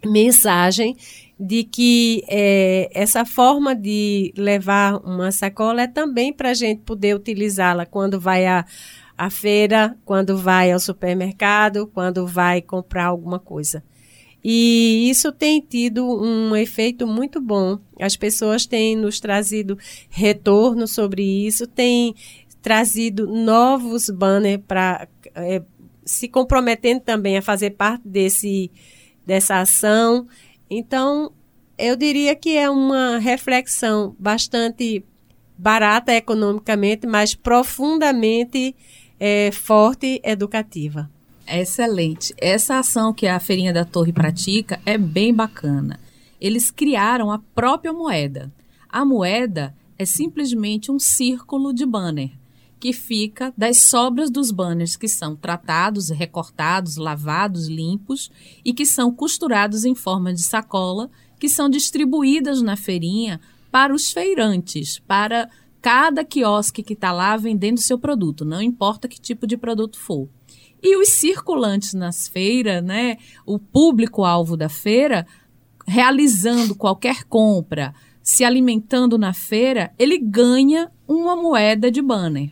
mensagem 0.04 0.96
de 1.40 1.64
que 1.64 2.24
é, 2.28 2.90
essa 2.94 3.24
forma 3.24 3.74
de 3.74 4.34
levar 4.36 4.98
uma 4.98 5.32
sacola 5.32 5.84
é 5.84 5.88
também 5.88 6.34
para 6.34 6.50
a 6.50 6.54
gente 6.54 6.82
poder 6.82 7.16
utilizá-la 7.16 7.86
quando 7.86 8.20
vai 8.20 8.46
à, 8.46 8.66
feira, 9.32 9.98
quando 10.04 10.38
vai 10.38 10.72
ao 10.72 10.80
supermercado, 10.80 11.88
quando 11.88 12.28
vai 12.28 12.62
comprar 12.62 13.06
alguma 13.06 13.40
coisa. 13.40 13.82
E 14.44 15.10
isso 15.10 15.32
tem 15.32 15.62
tido 15.62 16.06
um 16.06 16.56
efeito 16.56 17.08
muito 17.08 17.40
bom. 17.42 17.80
As 18.00 18.16
pessoas 18.16 18.66
têm 18.66 18.96
nos 18.96 19.20
trazido 19.20 19.78
retorno 20.10 20.88
sobre 20.88 21.24
isso, 21.24 21.68
têm 21.68 22.16
trazido 22.62 23.28
novos 23.28 24.10
banners 24.10 24.62
para 24.68 25.08
é, 25.36 25.62
se 26.06 26.28
comprometendo 26.28 27.02
também 27.02 27.38
a 27.38 27.42
fazer 27.42 27.72
parte 27.72 28.08
desse, 28.08 28.72
dessa 29.26 29.60
ação. 29.60 30.28
Então, 30.70 31.32
eu 31.78 31.96
diria 31.96 32.36
que 32.36 32.58
é 32.58 32.70
uma 32.70 33.18
reflexão 33.18 34.16
bastante 34.20 35.04
barata 35.58 36.14
economicamente, 36.14 37.08
mas 37.08 37.34
profundamente 37.34 38.76
é, 39.20 39.52
forte 39.52 40.22
educativa. 40.24 41.10
Excelente. 41.48 42.34
Essa 42.38 42.78
ação 42.78 43.12
que 43.12 43.28
a 43.28 43.40
Feirinha 43.40 43.74
da 43.74 43.84
Torre 43.84 44.14
pratica 44.14 44.80
é 44.86 44.98
bem 44.98 45.34
bacana. 45.34 46.00
Eles 46.40 46.70
criaram 46.70 47.32
a 47.32 47.40
própria 47.40 47.92
moeda. 47.92 48.52
A 48.88 49.04
moeda 49.04 49.76
é 49.98 50.06
simplesmente 50.06 50.92
um 50.92 51.00
círculo 51.00 51.74
de 51.74 51.86
banner 51.86 52.39
que 52.80 52.94
fica 52.94 53.54
das 53.58 53.82
sobras 53.82 54.30
dos 54.30 54.52
banners 54.52 54.96
que 54.96 55.08
são 55.08 55.36
tratados, 55.36 56.10
recortados, 56.10 56.96
lavados, 56.96 57.68
limpos 57.68 58.32
e 58.64 58.74
que 58.74 58.86
são 58.86 59.14
costurados 59.14 59.84
em 59.84 59.94
forma 59.94 60.34
de 60.34 60.42
sacola, 60.42 61.10
que 61.38 61.50
são 61.50 61.70
distribuídas 61.70 62.62
na 62.62 62.78
feirinha 62.78 63.42
para 63.70 63.94
os 63.94 64.12
feirantes, 64.12 65.00
para 65.00 65.50
cada 65.82 66.24
quiosque 66.24 66.84
que 66.84 66.94
está 66.94 67.12
lá 67.12 67.36
vendendo 67.38 67.80
seu 67.80 67.98
produto, 67.98 68.46
não 68.46 68.62
importa 68.62 69.08
que 69.08 69.20
tipo 69.20 69.46
de 69.46 69.58
produto 69.58 70.00
for. 70.00 70.28
E 70.82 70.96
os 70.96 71.10
circulantes 71.10 71.94
nas 71.94 72.28
feiras, 72.28 72.84
né, 72.84 73.18
o 73.46 73.60
público-alvo 73.60 74.56
da 74.56 74.70
feira, 74.70 75.28
realizando 75.86 76.76
qualquer 76.76 77.26
compra, 77.26 77.94
se 78.24 78.46
alimentando 78.46 79.18
na 79.18 79.34
feira, 79.34 79.92
ele 80.00 80.18
ganha 80.18 80.90
uma 81.08 81.36
moeda 81.36 81.92
de 81.92 82.02
banner. 82.02 82.52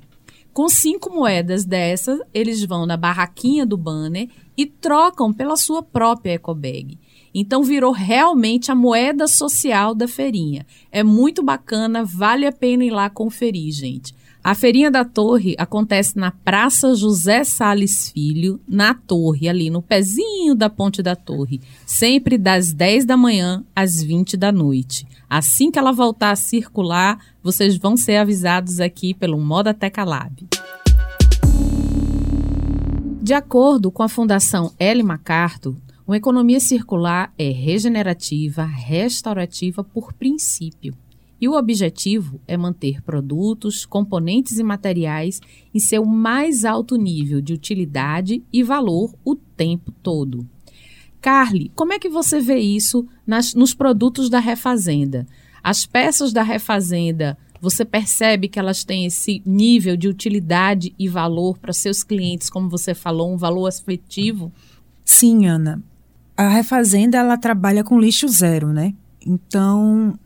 Com 0.57 0.69
cinco 0.69 1.13
moedas 1.13 1.65
dessas, 1.65 2.19
eles 2.33 2.63
vão 2.63 2.87
na 2.87 2.97
barraquinha 2.97 3.63
do 3.63 3.77
banner 3.77 4.27
e 4.57 4.65
trocam 4.65 5.31
pela 5.31 5.55
sua 5.55 5.83
própria 5.83 6.33
ecobag. 6.33 6.97
Então 7.31 7.61
virou 7.61 7.91
realmente 7.91 8.71
a 8.71 8.75
moeda 8.75 9.27
social 9.27 9.93
da 9.93 10.07
feirinha. 10.07 10.65
É 10.91 11.03
muito 11.03 11.43
bacana, 11.43 12.03
vale 12.03 12.47
a 12.47 12.51
pena 12.51 12.83
ir 12.83 12.89
lá 12.89 13.07
conferir, 13.07 13.71
gente. 13.71 14.15
A 14.47 14.55
Feirinha 14.55 14.89
da 14.89 15.03
Torre 15.03 15.55
acontece 15.57 16.17
na 16.17 16.31
Praça 16.31 16.95
José 16.95 17.43
Sales 17.43 18.09
Filho, 18.09 18.61
na 18.65 18.93
Torre, 18.93 19.49
ali 19.49 19.69
no 19.69 19.81
pezinho 19.81 20.55
da 20.55 20.69
Ponte 20.69 21.03
da 21.03 21.17
Torre, 21.17 21.59
sempre 21.85 22.37
das 22.37 22.71
10 22.71 23.03
da 23.03 23.17
manhã 23.17 23.65
às 23.75 24.01
20 24.01 24.37
da 24.37 24.49
noite. 24.49 25.05
Assim 25.29 25.69
que 25.69 25.77
ela 25.77 25.91
voltar 25.91 26.31
a 26.31 26.37
circular, 26.37 27.19
vocês 27.43 27.75
vão 27.75 27.97
ser 27.97 28.15
avisados 28.15 28.79
aqui 28.79 29.13
pelo 29.13 29.37
Moda 29.37 29.73
Teca 29.73 30.05
Lab. 30.05 30.47
De 33.21 33.33
acordo 33.33 33.91
com 33.91 34.01
a 34.01 34.07
Fundação 34.07 34.71
L. 34.79 35.03
MacArthur, 35.03 35.75
uma 36.07 36.15
economia 36.15 36.61
circular 36.61 37.33
é 37.37 37.49
regenerativa, 37.49 38.63
restaurativa 38.63 39.83
por 39.83 40.13
princípio. 40.13 40.95
E 41.39 41.47
o 41.47 41.53
objetivo 41.57 42.41
é 42.47 42.57
manter 42.57 43.01
produtos, 43.01 43.85
componentes 43.85 44.57
e 44.57 44.63
materiais 44.63 45.39
em 45.73 45.79
seu 45.79 46.05
mais 46.05 46.65
alto 46.65 46.95
nível 46.95 47.39
de 47.41 47.53
utilidade 47.53 48.43
e 48.51 48.63
valor 48.63 49.13
o 49.23 49.35
tempo 49.35 49.91
todo. 50.03 50.47
Carly, 51.21 51.71
como 51.75 51.93
é 51.93 51.99
que 51.99 52.09
você 52.09 52.39
vê 52.39 52.57
isso 52.57 53.07
nas, 53.25 53.53
nos 53.53 53.73
produtos 53.73 54.29
da 54.29 54.39
refazenda? 54.39 55.27
As 55.63 55.85
peças 55.85 56.31
da 56.31 56.43
refazenda, 56.43 57.37
você 57.59 57.83
percebe 57.83 58.47
que 58.47 58.59
elas 58.59 58.83
têm 58.83 59.05
esse 59.05 59.41
nível 59.45 59.97
de 59.97 60.07
utilidade 60.07 60.93
e 60.97 61.07
valor 61.07 61.57
para 61.57 61.73
seus 61.73 62.03
clientes, 62.03 62.49
como 62.49 62.69
você 62.69 62.93
falou, 62.93 63.33
um 63.33 63.37
valor 63.37 63.67
afetivo? 63.67 64.51
Sim, 65.03 65.45
Ana. 65.45 65.83
A 66.35 66.47
refazenda 66.49 67.17
ela 67.17 67.37
trabalha 67.37 67.83
com 67.83 67.99
lixo 67.99 68.27
zero, 68.27 68.71
né? 68.71 68.93
Então, 69.25 70.17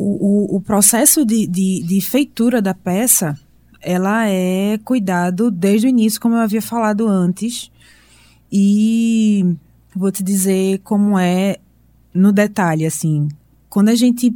o, 0.00 0.56
o, 0.56 0.60
processo 0.60 1.26
de, 1.26 1.44
de, 1.48 1.82
de 1.82 2.00
feitura 2.00 2.62
da 2.62 2.72
peça, 2.72 3.36
ela 3.80 4.28
é 4.28 4.78
cuidado 4.84 5.50
desde 5.50 5.88
o 5.88 5.90
início, 5.90 6.20
como 6.20 6.36
eu 6.36 6.40
havia 6.40 6.62
falado 6.62 7.08
antes. 7.08 7.68
E 8.50 9.56
vou 9.94 10.12
te 10.12 10.22
dizer 10.22 10.78
como 10.84 11.18
é 11.18 11.56
no 12.14 12.32
detalhe, 12.32 12.86
assim. 12.86 13.28
Quando 13.68 13.88
a 13.88 13.96
gente 13.96 14.32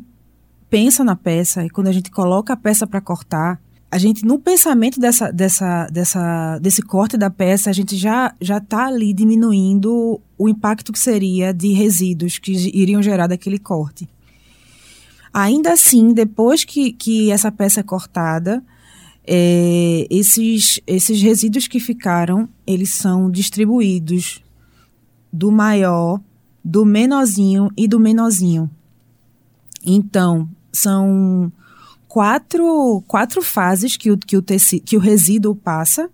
pensa 0.69 1.05
na 1.05 1.15
peça 1.15 1.65
e 1.65 1.71
quando 1.71 1.87
a 1.87 1.93
gente 1.93 2.11
coloca 2.11 2.55
a 2.55 2.57
peça 2.57 2.85
para 2.85 3.01
cortar, 3.01 3.61
a 3.89 3.99
gente 3.99 4.25
no 4.25 4.41
pensamento 4.41 4.99
dessa, 4.99 5.31
dessa, 5.31 5.87
dessa, 5.87 6.59
desse 6.59 6.83
corte 6.83 7.17
da 7.17 7.31
peça, 7.31 7.71
a 7.71 7.73
gente 7.73 7.97
já 7.97 8.35
já 8.41 8.59
está 8.59 8.87
ali 8.87 9.15
diminuindo 9.15 10.21
o 10.37 10.49
impacto 10.49 10.93
que 10.93 10.99
seria 10.99 11.53
de 11.55 11.73
resíduos 11.73 12.39
que 12.39 12.53
iriam 12.53 13.01
gerar 13.01 13.29
daquele 13.29 13.61
corte. 13.61 14.09
Ainda 15.33 15.73
assim, 15.73 16.13
depois 16.13 16.65
que, 16.65 16.93
que 16.93 17.31
essa 17.31 17.51
peça 17.51 17.81
é 17.81 17.83
cortada, 17.83 18.63
é, 19.27 20.07
esses, 20.11 20.81
esses 20.87 21.23
resíduos 21.23 21.67
que 21.67 21.81
ficaram, 21.81 22.49
eles 22.67 22.91
são 22.91 23.31
distribuídos 23.31 24.43
do 25.33 25.51
maior, 25.51 26.21
do 26.65 26.85
menorzinho 26.85 27.71
e 27.77 27.89
do 27.89 27.99
menorzinho. 27.99 28.71
Então, 29.85 30.49
são 30.73 31.51
quatro, 32.07 33.03
quatro 33.07 33.41
fases 33.41 33.97
que 33.97 34.11
o, 34.11 34.19
que, 34.19 34.37
o 34.37 34.43
que 34.43 34.97
o 34.97 35.01
resíduo 35.01 35.55
passa, 35.57 36.11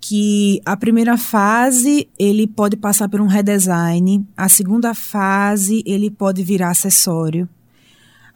que 0.00 0.60
a 0.64 0.76
primeira 0.76 1.16
fase 1.16 2.08
ele 2.18 2.46
pode 2.46 2.76
passar 2.76 3.08
por 3.08 3.20
um 3.20 3.26
redesign, 3.26 4.26
a 4.36 4.48
segunda 4.48 4.94
fase 4.94 5.82
ele 5.86 6.10
pode 6.10 6.42
virar 6.42 6.70
acessório, 6.70 7.48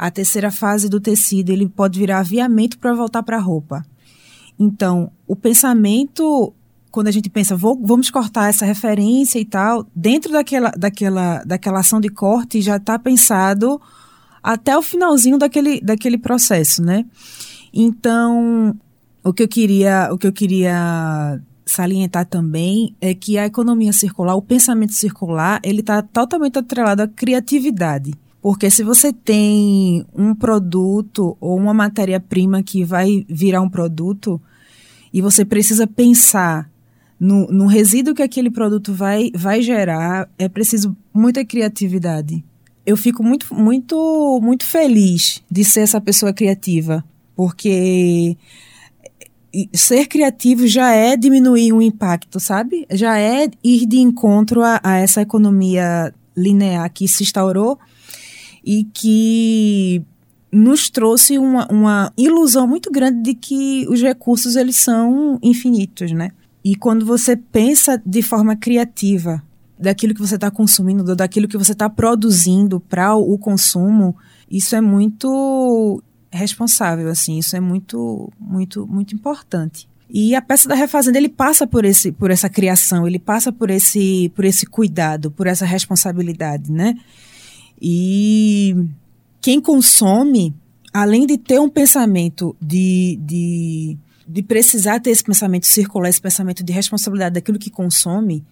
a 0.07 0.11
terceira 0.11 0.51
fase 0.51 0.87
do 0.87 1.01
tecido, 1.01 1.51
ele 1.51 1.67
pode 1.67 1.99
virar 1.99 2.19
aviamento 2.19 2.79
para 2.79 2.93
voltar 2.93 3.23
para 3.23 3.38
a 3.38 3.40
roupa. 3.40 3.83
Então, 4.59 5.11
o 5.27 5.35
pensamento, 5.35 6.53
quando 6.90 7.07
a 7.07 7.11
gente 7.11 7.31
pensa, 7.31 7.57
vou, 7.57 7.81
vamos 7.83 8.11
cortar 8.11 8.51
essa 8.51 8.67
referência 8.67 9.38
e 9.38 9.47
tal, 9.47 9.87
dentro 9.97 10.31
daquela, 10.31 10.71
daquela, 10.77 11.43
daquela 11.45 11.81
ação 11.81 12.03
de 12.03 12.11
corte 12.11 12.61
já 12.61 12.77
está 12.77 12.99
pensado 12.99 13.81
até 14.43 14.77
o 14.77 14.83
finalzinho 14.83 15.38
daquele, 15.38 15.81
daquele 15.81 16.19
processo, 16.19 16.83
né? 16.83 17.07
Então, 17.73 18.79
o 19.25 19.33
que 19.33 19.43
eu 19.43 19.49
queria, 19.49 20.11
o 20.12 20.19
que 20.19 20.27
eu 20.27 20.33
queria 20.35 21.40
salientar 21.64 22.27
também 22.27 22.95
é 23.01 23.14
que 23.14 23.38
a 23.38 23.47
economia 23.47 23.95
circular, 23.95 24.37
o 24.37 24.43
pensamento 24.43 24.93
circular, 24.93 25.61
ele 25.64 25.81
está 25.81 26.03
totalmente 26.03 26.59
atrelado 26.59 27.01
à 27.01 27.09
criatividade. 27.09 28.12
Porque 28.44 28.70
se 28.70 28.85
você 28.85 29.11
tem 29.11 30.04
um 30.14 30.35
produto 30.35 31.35
ou 31.40 31.57
uma 31.57 31.72
matéria-prima 31.72 32.62
que 32.62 32.85
vai 32.85 33.24
virar 33.26 33.62
um 33.62 33.70
produto 33.70 34.38
e 35.11 35.22
você 35.22 35.46
precisa 35.46 35.87
pensar 35.87 36.70
no, 37.18 37.46
no 37.46 37.66
resíduo 37.66 38.14
que 38.14 38.22
aquele 38.22 38.50
produto 38.50 38.92
vai, 38.92 39.30
vai 39.35 39.62
gerar, 39.62 40.28
é 40.38 40.46
preciso 40.46 40.94
muita 41.11 41.42
criatividade. 41.42 42.44
Eu 42.85 42.98
fico 42.98 43.24
muito, 43.24 43.46
muito, 43.54 44.38
muito 44.42 44.66
feliz 44.66 45.42
de 45.50 45.64
ser 45.64 45.80
essa 45.80 45.98
pessoa 45.98 46.30
criativa, 46.30 47.02
porque 47.35 48.37
ser 49.72 50.04
criativo 50.04 50.66
já 50.66 50.92
é 50.92 51.16
diminuir 51.16 51.72
o 51.72 51.80
impacto, 51.80 52.38
sabe? 52.38 52.87
Já 52.90 53.18
é 53.18 53.48
ir 53.64 53.87
de 53.87 54.00
encontro 54.00 54.62
a, 54.62 54.83
a 54.85 54.98
essa 54.98 55.22
economia 55.22 56.12
linear 56.37 56.92
que 56.92 57.09
se 57.09 57.22
instaurou 57.22 57.78
e 58.64 58.85
que 58.85 60.03
nos 60.50 60.88
trouxe 60.88 61.37
uma, 61.37 61.66
uma 61.70 62.12
ilusão 62.16 62.66
muito 62.66 62.90
grande 62.90 63.22
de 63.22 63.35
que 63.35 63.87
os 63.88 64.00
recursos 64.00 64.57
eles 64.57 64.77
são 64.77 65.38
infinitos, 65.42 66.12
né? 66.12 66.31
E 66.64 66.74
quando 66.74 67.05
você 67.05 67.37
pensa 67.37 68.00
de 68.07 68.22
forma 68.22 68.57
criativa 68.57 69.42
daquilo 69.79 70.14
que 70.14 70.20
você 70.20 70.37
está 70.37 70.50
consumindo, 70.50 71.14
daquilo 71.14 71.48
que 71.48 71.59
você 71.59 71.72
está 71.72 71.90
produzindo 71.90 72.81
para 72.81 73.14
o 73.14 73.37
consumo, 73.37 74.16
isso 74.50 74.74
é 74.74 74.81
muito 74.81 76.03
responsável, 76.33 77.09
assim, 77.09 77.38
isso 77.38 77.57
é 77.57 77.61
muito, 77.61 78.33
muito, 78.40 78.87
muito 78.87 79.14
importante. 79.14 79.88
E 80.09 80.35
a 80.35 80.40
peça 80.40 80.68
da 80.68 80.74
refazenda 80.74 81.18
ele 81.18 81.29
passa 81.29 81.66
por 81.66 81.85
esse, 81.85 82.12
por 82.12 82.31
essa 82.31 82.48
criação, 82.48 83.07
ele 83.07 83.18
passa 83.18 83.53
por 83.53 83.70
esse, 83.70 84.31
por 84.35 84.44
esse 84.44 84.64
cuidado, 84.64 85.31
por 85.31 85.46
essa 85.46 85.66
responsabilidade, 85.66 86.70
né? 86.70 86.94
E 87.80 88.76
quem 89.40 89.60
consome, 89.60 90.54
além 90.92 91.26
de 91.26 91.37
ter 91.37 91.58
um 91.58 91.68
pensamento 91.68 92.56
de, 92.60 93.18
de, 93.22 93.98
de 94.26 94.42
precisar 94.42 95.00
ter 95.00 95.10
esse 95.10 95.24
pensamento 95.24 95.66
circular, 95.66 96.08
esse 96.08 96.20
pensamento 96.20 96.62
de 96.62 96.72
responsabilidade 96.72 97.34
daquilo 97.34 97.58
que 97.58 97.70
consome, 97.70 98.44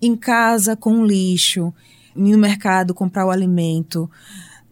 em 0.00 0.14
casa 0.16 0.76
com 0.76 1.00
o 1.00 1.06
lixo, 1.06 1.72
no 2.14 2.36
mercado 2.38 2.94
comprar 2.94 3.26
o 3.26 3.30
alimento, 3.30 4.10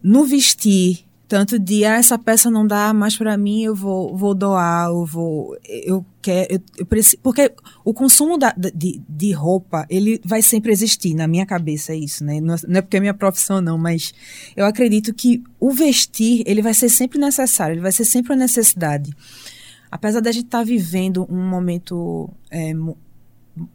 no 0.02 0.24
vestir, 0.24 1.05
tanto 1.28 1.58
de 1.58 1.84
ah, 1.84 1.96
essa 1.96 2.16
peça 2.16 2.50
não 2.50 2.66
dá 2.66 2.92
mais 2.92 3.16
para 3.16 3.36
mim, 3.36 3.62
eu 3.62 3.74
vou, 3.74 4.16
vou 4.16 4.34
doar, 4.34 4.88
eu 4.88 5.04
vou 5.04 5.56
eu 5.64 6.04
quero 6.22 6.54
eu, 6.54 6.60
eu 6.78 6.86
preciso, 6.86 7.18
porque 7.22 7.52
o 7.84 7.92
consumo 7.92 8.38
da, 8.38 8.54
de, 8.56 9.00
de 9.08 9.32
roupa, 9.32 9.86
ele 9.90 10.20
vai 10.24 10.40
sempre 10.40 10.70
existir 10.70 11.14
na 11.14 11.26
minha 11.26 11.44
cabeça 11.44 11.92
é 11.92 11.96
isso, 11.96 12.24
né? 12.24 12.40
Não, 12.40 12.54
não 12.68 12.78
é 12.78 12.82
porque 12.82 12.96
é 12.96 13.00
minha 13.00 13.14
profissão 13.14 13.60
não, 13.60 13.76
mas 13.76 14.14
eu 14.56 14.64
acredito 14.64 15.12
que 15.12 15.42
o 15.58 15.72
vestir, 15.72 16.44
ele 16.46 16.62
vai 16.62 16.74
ser 16.74 16.88
sempre 16.88 17.18
necessário, 17.18 17.74
ele 17.74 17.80
vai 17.80 17.92
ser 17.92 18.04
sempre 18.04 18.32
uma 18.32 18.38
necessidade. 18.38 19.12
Apesar 19.90 20.20
da 20.20 20.30
gente 20.30 20.46
estar 20.46 20.58
tá 20.58 20.64
vivendo 20.64 21.26
um 21.28 21.48
momento 21.48 22.30
é, 22.50 22.72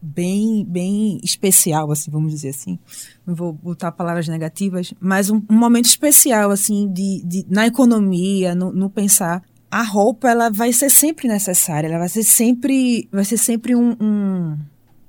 bem, 0.02 0.64
bem 0.66 1.20
especial, 1.24 1.92
assim, 1.92 2.12
vamos 2.12 2.32
dizer 2.32 2.50
assim. 2.50 2.78
Não 3.26 3.34
vou 3.34 3.52
botar 3.52 3.92
palavras 3.92 4.28
negativas, 4.28 4.94
mas 5.00 5.30
um, 5.30 5.42
um 5.50 5.58
momento 5.58 5.86
especial, 5.86 6.52
assim, 6.52 6.92
de, 6.92 7.24
de 7.26 7.46
na 7.50 7.66
economia, 7.66 8.54
no, 8.54 8.72
no, 8.72 8.90
pensar. 8.90 9.44
A 9.70 9.84
roupa, 9.84 10.30
ela 10.30 10.50
vai 10.50 10.74
ser 10.74 10.90
sempre 10.90 11.28
necessária, 11.28 11.88
ela 11.88 12.00
vai 12.00 12.10
ser 12.10 12.24
sempre, 12.24 13.08
vai 13.12 13.24
ser 13.24 13.38
sempre 13.38 13.74
um, 13.74 13.96
um, 14.02 14.58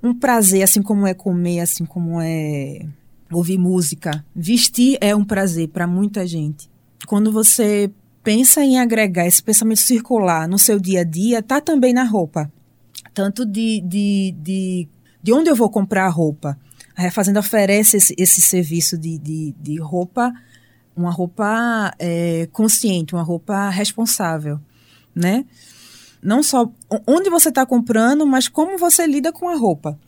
um 0.01 0.13
prazer, 0.13 0.63
assim 0.63 0.81
como 0.81 1.05
é 1.05 1.13
comer, 1.13 1.59
assim 1.59 1.85
como 1.85 2.19
é 2.21 2.79
ouvir 3.31 3.57
música. 3.57 4.25
Vestir 4.33 4.97
é 5.01 5.15
um 5.15 5.25
prazer 5.25 5.67
para 5.67 5.85
muita 5.85 6.25
gente. 6.25 6.69
Quando 7.05 7.31
você 7.31 7.91
pensa 8.23 8.63
em 8.63 8.79
agregar 8.79 9.27
esse 9.27 9.43
pensamento 9.43 9.81
circular 9.81 10.47
no 10.47 10.57
seu 10.57 10.79
dia 10.79 11.01
a 11.01 11.03
dia, 11.03 11.43
tá 11.43 11.59
também 11.59 11.93
na 11.93 12.05
roupa 12.05 12.49
tanto 13.13 13.45
de, 13.45 13.81
de, 13.81 14.35
de, 14.37 14.87
de 15.21 15.33
onde 15.33 15.49
eu 15.49 15.55
vou 15.55 15.69
comprar 15.69 16.05
a 16.05 16.09
roupa. 16.09 16.57
A 16.95 17.01
Refazenda 17.01 17.39
oferece 17.39 17.97
esse, 17.97 18.15
esse 18.17 18.41
serviço 18.41 18.97
de, 18.97 19.17
de, 19.17 19.55
de 19.59 19.79
roupa, 19.79 20.31
uma 20.95 21.11
roupa 21.11 21.93
é, 21.97 22.47
consciente, 22.51 23.13
uma 23.13 23.23
roupa 23.23 23.69
responsável, 23.69 24.59
né? 25.15 25.45
Não 26.21 26.41
só 26.41 26.71
onde 27.07 27.29
você 27.29 27.49
está 27.49 27.65
comprando, 27.65 28.25
mas 28.25 28.47
como 28.47 28.77
você 28.77 29.05
lida 29.05 29.31
com 29.31 29.49
a 29.49 29.55
roupa, 29.55 29.99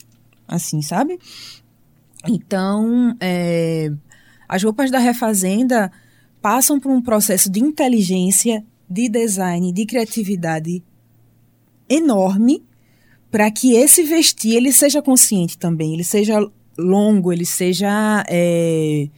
assim, 0.47 0.81
sabe? 0.81 1.19
Então, 2.27 3.15
é, 3.19 3.91
as 4.47 4.63
roupas 4.63 4.89
da 4.91 4.99
Refazenda 4.99 5.91
passam 6.41 6.79
por 6.79 6.91
um 6.91 7.01
processo 7.01 7.49
de 7.51 7.59
inteligência, 7.59 8.63
de 8.89 9.09
design, 9.09 9.73
de 9.73 9.85
criatividade 9.85 10.83
enorme 11.89 12.63
para 13.36 13.52
que 13.52 13.76
esse 13.76 14.02
vestir 14.02 14.56
ele 14.56 14.71
seja 14.71 15.02
consciente 15.02 15.58
também, 15.58 15.93
ele 15.93 16.06
seja 16.06 16.39
longo, 16.78 17.34
ele 17.34 17.45
seja 17.45 18.24
é, 18.30 19.10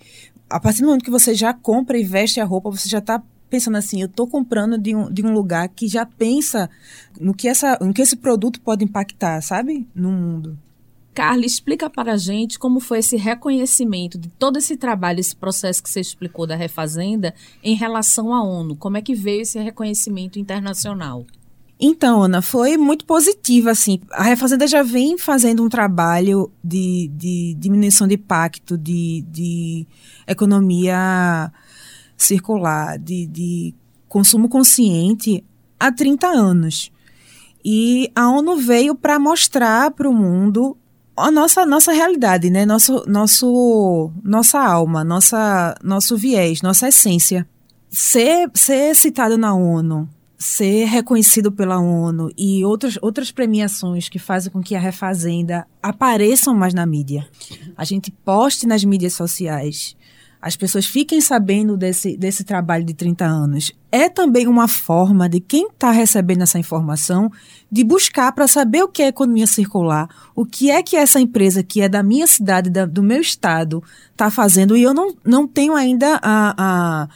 a 0.49 0.59
partir 0.59 0.81
do 0.81 0.87
momento 0.87 1.05
que 1.05 1.11
você 1.11 1.35
já 1.35 1.53
compra 1.53 1.99
e 1.99 2.03
veste 2.03 2.39
a 2.39 2.43
roupa, 2.43 2.71
você 2.71 2.89
já 2.89 2.97
está 2.97 3.21
pensando 3.47 3.77
assim, 3.77 4.01
eu 4.01 4.07
estou 4.07 4.25
comprando 4.25 4.75
de 4.75 4.95
um, 4.95 5.07
de 5.13 5.23
um 5.23 5.31
lugar 5.31 5.69
que 5.69 5.87
já 5.87 6.03
pensa 6.03 6.67
no 7.21 7.31
que, 7.31 7.47
essa, 7.47 7.77
no 7.79 7.93
que 7.93 8.01
esse 8.01 8.15
produto 8.15 8.59
pode 8.59 8.83
impactar, 8.83 9.39
sabe? 9.41 9.87
No 9.93 10.11
mundo. 10.11 10.57
Carla, 11.13 11.45
explica 11.45 11.87
para 11.87 12.13
a 12.13 12.17
gente 12.17 12.57
como 12.57 12.79
foi 12.79 12.97
esse 12.97 13.17
reconhecimento 13.17 14.17
de 14.17 14.29
todo 14.29 14.57
esse 14.57 14.77
trabalho, 14.77 15.19
esse 15.19 15.35
processo 15.35 15.83
que 15.83 15.91
você 15.91 15.99
explicou 15.99 16.47
da 16.47 16.55
Refazenda 16.55 17.35
em 17.63 17.75
relação 17.75 18.33
à 18.33 18.43
ONU. 18.43 18.75
Como 18.77 18.97
é 18.97 19.01
que 19.03 19.13
veio 19.13 19.41
esse 19.41 19.59
reconhecimento 19.59 20.39
internacional? 20.39 21.23
Então, 21.79 22.23
Ana, 22.23 22.41
foi 22.41 22.75
muito 22.75 23.05
positiva, 23.05 23.69
assim. 23.69 23.99
A 24.11 24.23
Refazenda 24.23 24.65
já 24.65 24.81
vem 24.81 25.17
fazendo 25.17 25.63
um 25.63 25.69
trabalho 25.69 26.51
de, 26.63 27.09
de 27.13 27.55
diminuição 27.59 28.07
de 28.07 28.15
impacto, 28.15 28.75
de, 28.77 29.23
de 29.29 29.87
economia 30.25 31.51
circular, 32.17 32.97
de, 32.97 33.27
de 33.27 33.75
consumo 34.09 34.49
consciente 34.49 35.43
há 35.79 35.91
30 35.91 36.27
anos. 36.27 36.91
E 37.63 38.11
a 38.15 38.27
ONU 38.27 38.57
veio 38.57 38.95
para 38.95 39.19
mostrar 39.19 39.91
para 39.91 40.09
o 40.09 40.13
mundo 40.13 40.75
a 41.15 41.29
nossa, 41.29 41.63
nossa 41.65 41.91
realidade, 41.91 42.49
né? 42.49 42.65
Nosso, 42.65 43.03
nosso, 43.07 44.11
nossa 44.23 44.59
alma, 44.59 45.03
nossa, 45.03 45.75
nosso 45.83 46.17
viés, 46.17 46.63
nossa 46.63 46.87
essência. 46.87 47.47
Ser, 47.89 48.49
ser 48.53 48.95
citado 48.95 49.37
na 49.37 49.53
ONU 49.53 50.09
ser 50.37 50.85
reconhecido 50.85 51.51
pela 51.51 51.79
ONU 51.79 52.29
e 52.37 52.63
outras, 52.63 52.97
outras 53.01 53.31
premiações 53.31 54.07
que 54.07 54.19
fazem 54.19 54.51
com 54.51 54.61
que 54.61 54.75
a 54.75 54.79
Refazenda 54.79 55.65
apareçam 55.81 56.53
mais 56.53 56.73
na 56.73 56.85
mídia. 56.85 57.27
A 57.75 57.83
gente 57.83 58.11
poste 58.11 58.67
nas 58.67 58.83
mídias 58.83 59.13
sociais. 59.13 59.95
As 60.39 60.55
pessoas 60.55 60.85
fiquem 60.85 61.19
sabendo 61.19 61.75
desse, 61.75 62.15
desse 62.15 62.43
trabalho 62.43 62.85
de 62.85 62.93
30 62.93 63.25
anos. 63.25 63.71
É 63.91 64.07
também 64.07 64.47
uma 64.47 64.67
forma 64.67 65.27
de 65.27 65.39
quem 65.39 65.67
está 65.67 65.89
recebendo 65.89 66.43
essa 66.43 66.59
informação 66.59 67.31
de 67.71 67.83
buscar 67.83 68.31
para 68.31 68.47
saber 68.47 68.83
o 68.83 68.87
que 68.87 69.01
é 69.01 69.07
economia 69.07 69.47
circular, 69.47 70.07
o 70.35 70.45
que 70.45 70.69
é 70.69 70.83
que 70.83 70.95
essa 70.95 71.19
empresa 71.19 71.63
que 71.63 71.81
é 71.81 71.89
da 71.89 72.03
minha 72.03 72.27
cidade, 72.27 72.69
da, 72.69 72.85
do 72.85 73.01
meu 73.01 73.19
estado, 73.19 73.83
está 74.11 74.29
fazendo. 74.29 74.77
E 74.77 74.83
eu 74.83 74.93
não, 74.93 75.15
não 75.25 75.47
tenho 75.47 75.73
ainda 75.73 76.19
a, 76.21 76.53
a 76.57 77.09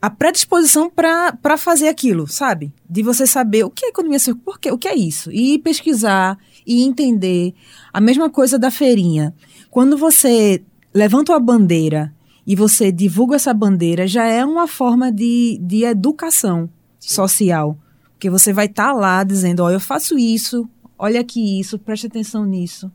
a 0.00 0.08
predisposição 0.08 0.90
para 0.90 1.56
fazer 1.58 1.88
aquilo, 1.88 2.26
sabe? 2.26 2.72
De 2.88 3.02
você 3.02 3.26
saber 3.26 3.64
o 3.64 3.70
que 3.70 3.84
é 3.84 3.88
economia 3.88 4.18
circular, 4.18 4.44
por 4.44 4.58
quê, 4.58 4.70
o 4.70 4.78
que 4.78 4.88
é 4.88 4.96
isso, 4.96 5.30
e 5.30 5.58
pesquisar 5.58 6.38
e 6.66 6.82
entender. 6.82 7.54
A 7.92 8.00
mesma 8.00 8.30
coisa 8.30 8.58
da 8.58 8.70
feirinha. 8.70 9.34
Quando 9.70 9.98
você 9.98 10.62
levanta 10.94 11.32
uma 11.32 11.40
bandeira 11.40 12.14
e 12.46 12.56
você 12.56 12.90
divulga 12.90 13.36
essa 13.36 13.52
bandeira, 13.52 14.06
já 14.06 14.24
é 14.24 14.44
uma 14.44 14.66
forma 14.66 15.12
de, 15.12 15.58
de 15.62 15.84
educação 15.84 16.70
social. 16.98 17.76
Porque 18.12 18.30
você 18.30 18.52
vai 18.52 18.66
estar 18.66 18.88
tá 18.88 18.92
lá 18.92 19.22
dizendo, 19.22 19.60
ó, 19.60 19.66
oh, 19.66 19.70
eu 19.70 19.80
faço 19.80 20.18
isso, 20.18 20.68
olha 20.98 21.20
aqui 21.20 21.60
isso, 21.60 21.78
preste 21.78 22.06
atenção 22.06 22.44
nisso. 22.44 22.90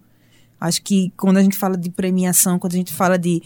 Acho 0.60 0.82
que 0.82 1.12
quando 1.16 1.38
a 1.38 1.44
gente 1.44 1.58
fala 1.58 1.78
de 1.78 1.90
premiação, 1.92 2.58
quando 2.58 2.74
a 2.74 2.78
gente 2.78 2.94
fala 2.94 3.18
de 3.18 3.44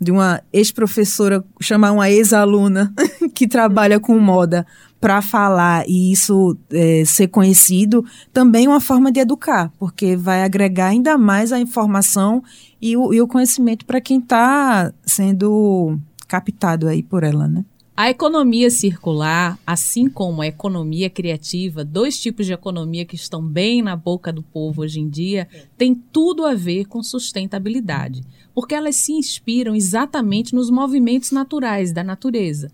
de 0.00 0.10
uma 0.10 0.42
ex-professora 0.52 1.44
chamar 1.60 1.92
uma 1.92 2.10
ex-aluna 2.10 2.92
que 3.34 3.46
trabalha 3.46 4.00
com 4.00 4.18
moda 4.18 4.66
para 5.00 5.20
falar 5.20 5.84
e 5.86 6.12
isso 6.12 6.56
é, 6.72 7.02
ser 7.04 7.28
conhecido, 7.28 8.04
também 8.32 8.64
é 8.64 8.68
uma 8.68 8.80
forma 8.80 9.12
de 9.12 9.20
educar, 9.20 9.70
porque 9.78 10.16
vai 10.16 10.42
agregar 10.42 10.86
ainda 10.86 11.18
mais 11.18 11.52
a 11.52 11.60
informação 11.60 12.42
e 12.80 12.96
o, 12.96 13.12
e 13.12 13.20
o 13.20 13.28
conhecimento 13.28 13.84
para 13.84 14.00
quem 14.00 14.18
está 14.18 14.90
sendo 15.04 15.98
captado 16.26 16.88
aí 16.88 17.02
por 17.02 17.22
ela, 17.22 17.46
né? 17.46 17.64
A 17.96 18.10
economia 18.10 18.70
circular, 18.70 19.56
assim 19.64 20.08
como 20.08 20.42
a 20.42 20.48
economia 20.48 21.08
criativa, 21.08 21.84
dois 21.84 22.20
tipos 22.20 22.44
de 22.44 22.52
economia 22.52 23.04
que 23.04 23.14
estão 23.14 23.40
bem 23.40 23.82
na 23.82 23.94
boca 23.94 24.32
do 24.32 24.42
povo 24.42 24.82
hoje 24.82 24.98
em 24.98 25.08
dia, 25.08 25.46
tem 25.78 25.94
tudo 25.94 26.44
a 26.44 26.54
ver 26.54 26.86
com 26.86 27.02
sustentabilidade 27.04 28.22
porque 28.54 28.74
elas 28.74 28.96
se 28.96 29.12
inspiram 29.12 29.74
exatamente 29.74 30.54
nos 30.54 30.70
movimentos 30.70 31.32
naturais 31.32 31.92
da 31.92 32.04
natureza. 32.04 32.70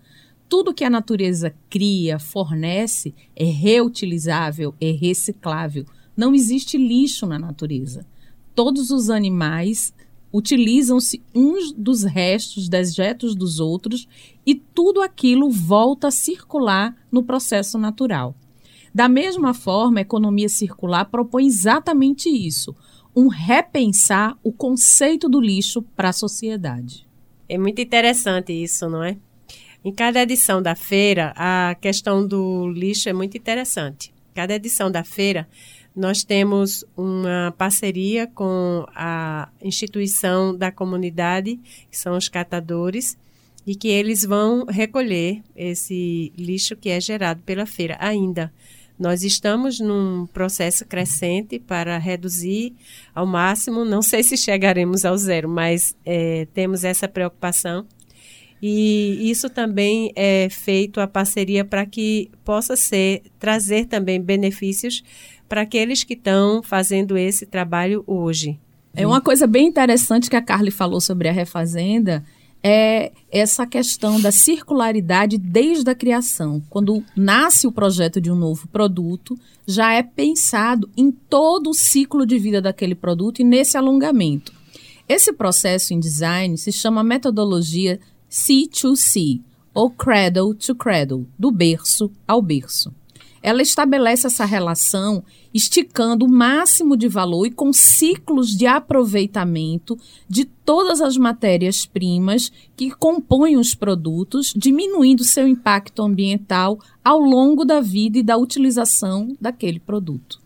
Tudo 0.47 0.73
que 0.73 0.83
a 0.83 0.89
natureza 0.89 1.53
cria, 1.69 2.19
fornece, 2.19 3.15
é 3.35 3.45
reutilizável, 3.45 4.75
é 4.79 4.91
reciclável. 4.91 5.85
Não 6.15 6.35
existe 6.35 6.77
lixo 6.77 7.25
na 7.25 7.39
natureza. 7.39 8.05
Todos 8.53 8.91
os 8.91 9.09
animais 9.09 9.93
utilizam-se 10.33 11.21
uns 11.35 11.71
dos 11.71 12.03
restos, 12.03 12.69
dejetos 12.69 13.35
dos 13.35 13.59
outros, 13.59 14.07
e 14.45 14.55
tudo 14.55 15.01
aquilo 15.01 15.49
volta 15.49 16.07
a 16.07 16.11
circular 16.11 16.95
no 17.11 17.23
processo 17.23 17.77
natural. 17.77 18.35
Da 18.93 19.07
mesma 19.07 19.53
forma, 19.53 19.99
a 19.99 20.01
economia 20.01 20.49
circular 20.49 21.05
propõe 21.05 21.45
exatamente 21.45 22.29
isso 22.29 22.75
um 23.15 23.27
repensar 23.27 24.37
o 24.43 24.51
conceito 24.51 25.27
do 25.27 25.39
lixo 25.39 25.81
para 25.81 26.09
a 26.09 26.13
sociedade. 26.13 27.05
É 27.47 27.57
muito 27.57 27.81
interessante 27.81 28.53
isso, 28.53 28.89
não 28.89 29.03
é? 29.03 29.17
Em 29.83 29.91
cada 29.91 30.21
edição 30.21 30.61
da 30.61 30.75
feira, 30.75 31.33
a 31.35 31.75
questão 31.81 32.25
do 32.25 32.69
lixo 32.69 33.09
é 33.09 33.13
muito 33.13 33.35
interessante. 33.35 34.13
Cada 34.33 34.53
edição 34.53 34.89
da 34.89 35.03
feira 35.03 35.47
nós 35.95 36.23
temos 36.23 36.85
uma 36.95 37.53
parceria 37.57 38.27
com 38.27 38.85
a 38.95 39.49
instituição 39.61 40.55
da 40.55 40.71
comunidade, 40.71 41.59
que 41.89 41.97
são 41.97 42.15
os 42.15 42.29
catadores, 42.29 43.17
e 43.65 43.75
que 43.75 43.87
eles 43.87 44.23
vão 44.23 44.65
recolher 44.65 45.41
esse 45.55 46.33
lixo 46.37 46.75
que 46.75 46.89
é 46.89 46.99
gerado 46.99 47.41
pela 47.45 47.65
feira 47.65 47.97
ainda. 47.99 48.51
Nós 48.97 49.23
estamos 49.23 49.79
num 49.79 50.27
processo 50.27 50.85
crescente 50.85 51.59
para 51.59 51.97
reduzir 51.97 52.73
ao 53.15 53.25
máximo, 53.25 53.83
não 53.83 54.01
sei 54.01 54.23
se 54.23 54.37
chegaremos 54.37 55.05
ao 55.05 55.17
zero, 55.17 55.49
mas 55.49 55.95
é, 56.05 56.47
temos 56.53 56.83
essa 56.83 57.07
preocupação. 57.07 57.85
E 58.61 59.17
isso 59.29 59.49
também 59.49 60.11
é 60.15 60.47
feito 60.49 61.01
a 61.01 61.07
parceria 61.07 61.65
para 61.65 61.83
que 61.83 62.29
possa 62.45 62.75
ser 62.75 63.23
trazer 63.39 63.85
também 63.85 64.21
benefícios 64.21 65.03
para 65.51 65.63
aqueles 65.63 66.05
que 66.05 66.13
estão 66.13 66.63
fazendo 66.63 67.17
esse 67.17 67.45
trabalho 67.45 68.05
hoje. 68.07 68.57
É 68.93 69.05
uma 69.05 69.19
coisa 69.19 69.45
bem 69.45 69.67
interessante 69.67 70.29
que 70.29 70.35
a 70.37 70.41
Carly 70.41 70.71
falou 70.71 71.01
sobre 71.01 71.27
a 71.27 71.31
refazenda, 71.33 72.23
é 72.63 73.11
essa 73.29 73.67
questão 73.67 74.21
da 74.21 74.31
circularidade 74.31 75.37
desde 75.37 75.89
a 75.91 75.95
criação. 75.95 76.63
Quando 76.69 77.03
nasce 77.17 77.67
o 77.67 77.71
projeto 77.71 78.21
de 78.21 78.31
um 78.31 78.35
novo 78.35 78.65
produto, 78.69 79.37
já 79.67 79.91
é 79.91 80.01
pensado 80.01 80.89
em 80.95 81.11
todo 81.11 81.71
o 81.71 81.73
ciclo 81.73 82.25
de 82.25 82.39
vida 82.39 82.61
daquele 82.61 82.95
produto 82.95 83.41
e 83.41 83.43
nesse 83.43 83.75
alongamento. 83.75 84.53
Esse 85.05 85.33
processo 85.33 85.93
em 85.93 85.99
design 85.99 86.57
se 86.57 86.71
chama 86.71 87.03
metodologia 87.03 87.99
C2C, 88.31 89.41
ou 89.73 89.89
Cradle 89.89 90.55
to 90.55 90.73
Cradle, 90.75 91.27
do 91.37 91.51
berço 91.51 92.09
ao 92.25 92.41
berço. 92.41 92.93
Ela 93.41 93.61
estabelece 93.61 94.27
essa 94.27 94.45
relação 94.45 95.23
esticando 95.53 96.25
o 96.25 96.31
máximo 96.31 96.95
de 96.95 97.07
valor 97.07 97.45
e 97.45 97.51
com 97.51 97.73
ciclos 97.73 98.49
de 98.49 98.67
aproveitamento 98.67 99.97
de 100.27 100.45
todas 100.45 101.01
as 101.01 101.17
matérias-primas 101.17 102.51
que 102.75 102.91
compõem 102.91 103.57
os 103.57 103.75
produtos, 103.75 104.53
diminuindo 104.55 105.23
seu 105.23 105.47
impacto 105.47 106.03
ambiental 106.03 106.79
ao 107.03 107.19
longo 107.19 107.65
da 107.65 107.81
vida 107.81 108.19
e 108.19 108.23
da 108.23 108.37
utilização 108.37 109.35
daquele 109.41 109.79
produto. 109.79 110.39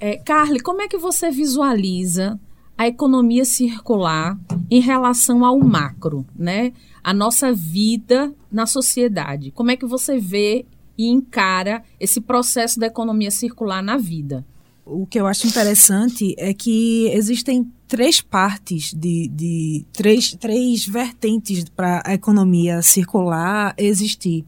É, 0.00 0.16
Carly, 0.16 0.60
como 0.60 0.82
é 0.82 0.88
que 0.88 0.98
você 0.98 1.30
visualiza 1.30 2.38
a 2.76 2.86
economia 2.86 3.44
circular 3.44 4.38
em 4.70 4.80
relação 4.80 5.44
ao 5.44 5.58
macro, 5.58 6.24
né? 6.36 6.72
A 7.02 7.12
nossa 7.12 7.52
vida 7.52 8.32
na 8.52 8.66
sociedade. 8.66 9.50
Como 9.50 9.72
é 9.72 9.76
que 9.76 9.84
você 9.84 10.18
vê 10.18 10.64
e 10.98 11.06
encara 11.06 11.82
esse 12.00 12.20
processo 12.20 12.80
da 12.80 12.86
economia 12.86 13.30
circular 13.30 13.80
na 13.82 13.96
vida. 13.96 14.44
O 14.84 15.06
que 15.06 15.20
eu 15.20 15.26
acho 15.26 15.46
interessante 15.46 16.34
é 16.36 16.52
que 16.52 17.08
existem 17.12 17.70
três 17.86 18.20
partes 18.20 18.92
de, 18.92 19.28
de 19.28 19.84
três, 19.92 20.34
três 20.34 20.86
vertentes 20.86 21.64
para 21.68 22.02
a 22.04 22.14
economia 22.14 22.82
circular 22.82 23.74
existir: 23.78 24.44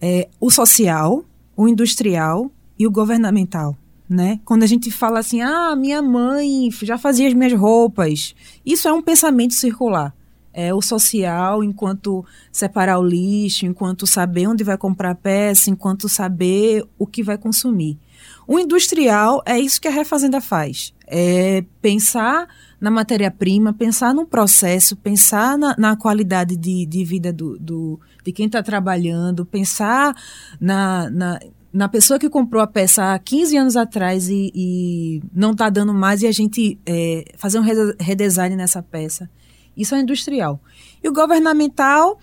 é, 0.00 0.28
o 0.40 0.50
social, 0.50 1.24
o 1.56 1.68
industrial 1.68 2.50
e 2.78 2.86
o 2.86 2.90
governamental. 2.90 3.76
Né? 4.08 4.38
Quando 4.44 4.62
a 4.62 4.66
gente 4.66 4.90
fala 4.90 5.20
assim, 5.20 5.40
ah, 5.40 5.74
minha 5.74 6.02
mãe 6.02 6.68
já 6.82 6.98
fazia 6.98 7.26
as 7.26 7.32
minhas 7.32 7.54
roupas, 7.54 8.34
isso 8.64 8.86
é 8.86 8.92
um 8.92 9.00
pensamento 9.00 9.54
circular 9.54 10.14
é, 10.54 10.72
o 10.72 10.80
social, 10.80 11.62
enquanto 11.64 12.24
separar 12.52 12.98
o 12.98 13.04
lixo, 13.04 13.66
enquanto 13.66 14.06
saber 14.06 14.46
onde 14.46 14.62
vai 14.62 14.78
comprar 14.78 15.16
peça, 15.16 15.68
enquanto 15.68 16.08
saber 16.08 16.84
o 16.96 17.06
que 17.06 17.22
vai 17.22 17.36
consumir. 17.36 17.98
O 18.46 18.58
industrial 18.58 19.42
é 19.44 19.58
isso 19.58 19.80
que 19.80 19.88
a 19.88 19.90
refazenda 19.90 20.40
faz. 20.40 20.94
É 21.06 21.64
pensar 21.82 22.46
na 22.80 22.90
matéria-prima, 22.90 23.72
pensar 23.72 24.14
no 24.14 24.26
processo, 24.26 24.96
pensar 24.96 25.58
na, 25.58 25.74
na 25.78 25.96
qualidade 25.96 26.56
de, 26.56 26.86
de 26.86 27.04
vida 27.04 27.32
do, 27.32 27.58
do 27.58 28.00
de 28.22 28.32
quem 28.32 28.46
está 28.46 28.62
trabalhando, 28.62 29.44
pensar 29.44 30.14
na, 30.60 31.08
na, 31.10 31.40
na, 31.72 31.88
pessoa 31.88 32.18
que 32.18 32.28
comprou 32.28 32.62
a 32.62 32.66
peça 32.66 33.14
há 33.14 33.18
15 33.18 33.56
anos 33.56 33.76
atrás 33.76 34.28
e, 34.28 34.52
e 34.54 35.22
não 35.34 35.52
está 35.52 35.70
dando 35.70 35.94
mais 35.94 36.22
e 36.22 36.26
a 36.26 36.32
gente 36.32 36.78
é, 36.86 37.24
fazer 37.36 37.58
um 37.58 37.64
redesign 37.98 38.54
nessa 38.56 38.82
peça. 38.82 39.30
Isso 39.76 39.94
é 39.94 40.00
industrial. 40.00 40.60
E 41.02 41.08
o 41.08 41.12
governamental, 41.12 42.18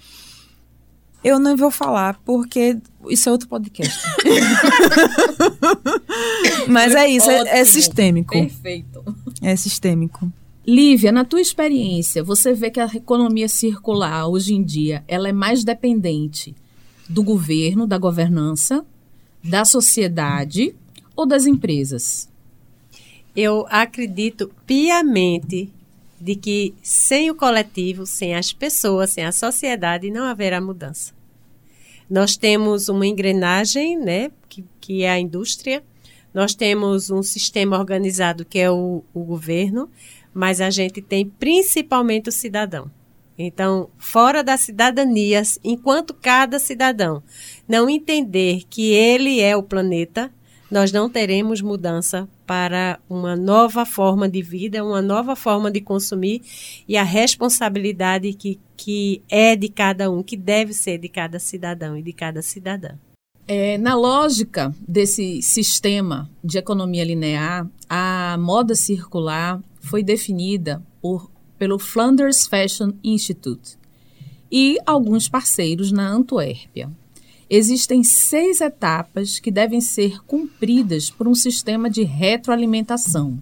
eu 1.23 1.39
não 1.39 1.55
vou 1.55 1.69
falar, 1.69 2.19
porque 2.25 2.77
isso 3.09 3.29
é 3.29 3.31
outro 3.31 3.47
podcast. 3.47 3.99
Mas 6.67 6.95
é 6.95 7.07
isso, 7.07 7.29
é, 7.29 7.59
é, 7.59 7.65
sistêmico. 7.65 8.33
Perfeito. 8.33 9.03
É 9.41 9.55
sistêmico. 9.55 10.31
Lívia, 10.65 11.11
na 11.11 11.25
tua 11.25 11.41
experiência, 11.41 12.23
você 12.23 12.53
vê 12.53 12.69
que 12.69 12.79
a 12.79 12.85
economia 12.85 13.49
circular 13.49 14.27
hoje 14.27 14.53
em 14.53 14.63
dia 14.63 15.03
ela 15.07 15.27
é 15.27 15.33
mais 15.33 15.63
dependente 15.63 16.55
do 17.09 17.23
governo, 17.23 17.87
da 17.87 17.97
governança, 17.97 18.85
da 19.43 19.65
sociedade 19.65 20.75
ou 21.15 21.25
das 21.25 21.45
empresas? 21.45 22.29
Eu 23.35 23.65
acredito 23.69 24.51
piamente 24.65 25.71
de 26.21 26.35
que 26.35 26.73
sem 26.83 27.31
o 27.31 27.35
coletivo, 27.35 28.05
sem 28.05 28.35
as 28.35 28.53
pessoas, 28.53 29.11
sem 29.11 29.25
a 29.25 29.31
sociedade, 29.31 30.11
não 30.11 30.25
haverá 30.25 30.61
mudança. 30.61 31.13
Nós 32.09 32.35
temos 32.35 32.89
uma 32.89 33.07
engrenagem, 33.07 33.97
né, 33.97 34.31
que, 34.47 34.63
que 34.79 35.03
é 35.03 35.09
a 35.09 35.19
indústria, 35.19 35.83
nós 36.33 36.53
temos 36.53 37.09
um 37.09 37.23
sistema 37.23 37.77
organizado 37.77 38.45
que 38.45 38.59
é 38.59 38.69
o, 38.69 39.03
o 39.13 39.23
governo, 39.23 39.89
mas 40.33 40.61
a 40.61 40.69
gente 40.69 41.01
tem 41.01 41.25
principalmente 41.25 42.29
o 42.29 42.31
cidadão. 42.31 42.89
Então, 43.37 43.89
fora 43.97 44.43
da 44.43 44.55
cidadania, 44.55 45.41
enquanto 45.63 46.13
cada 46.13 46.59
cidadão 46.59 47.23
não 47.67 47.89
entender 47.89 48.63
que 48.69 48.91
ele 48.91 49.39
é 49.39 49.55
o 49.57 49.63
planeta, 49.63 50.31
nós 50.71 50.91
não 50.91 51.09
teremos 51.09 51.61
mudança 51.61 52.27
para 52.47 52.97
uma 53.09 53.35
nova 53.35 53.85
forma 53.85 54.29
de 54.29 54.41
vida, 54.41 54.83
uma 54.83 55.01
nova 55.01 55.35
forma 55.35 55.69
de 55.69 55.81
consumir 55.81 56.41
e 56.87 56.95
a 56.95 57.03
responsabilidade 57.03 58.33
que, 58.33 58.57
que 58.77 59.21
é 59.29 59.55
de 59.55 59.67
cada 59.67 60.09
um, 60.09 60.23
que 60.23 60.37
deve 60.37 60.73
ser 60.73 60.97
de 60.97 61.09
cada 61.09 61.37
cidadão 61.39 61.97
e 61.97 62.01
de 62.01 62.13
cada 62.13 62.41
cidadã. 62.41 62.91
É, 63.47 63.77
na 63.77 63.95
lógica 63.95 64.73
desse 64.87 65.41
sistema 65.41 66.29
de 66.41 66.57
economia 66.57 67.03
linear, 67.03 67.67
a 67.89 68.37
moda 68.39 68.73
circular 68.73 69.61
foi 69.81 70.01
definida 70.01 70.81
por, 71.01 71.29
pelo 71.57 71.77
Flanders 71.77 72.47
Fashion 72.47 72.93
Institute 73.03 73.77
e 74.49 74.77
alguns 74.85 75.27
parceiros 75.27 75.91
na 75.91 76.07
Antuérpia. 76.07 76.89
Existem 77.53 78.01
seis 78.01 78.61
etapas 78.61 79.37
que 79.37 79.51
devem 79.51 79.81
ser 79.81 80.23
cumpridas 80.23 81.09
por 81.09 81.27
um 81.27 81.35
sistema 81.35 81.89
de 81.89 82.01
retroalimentação: 82.01 83.37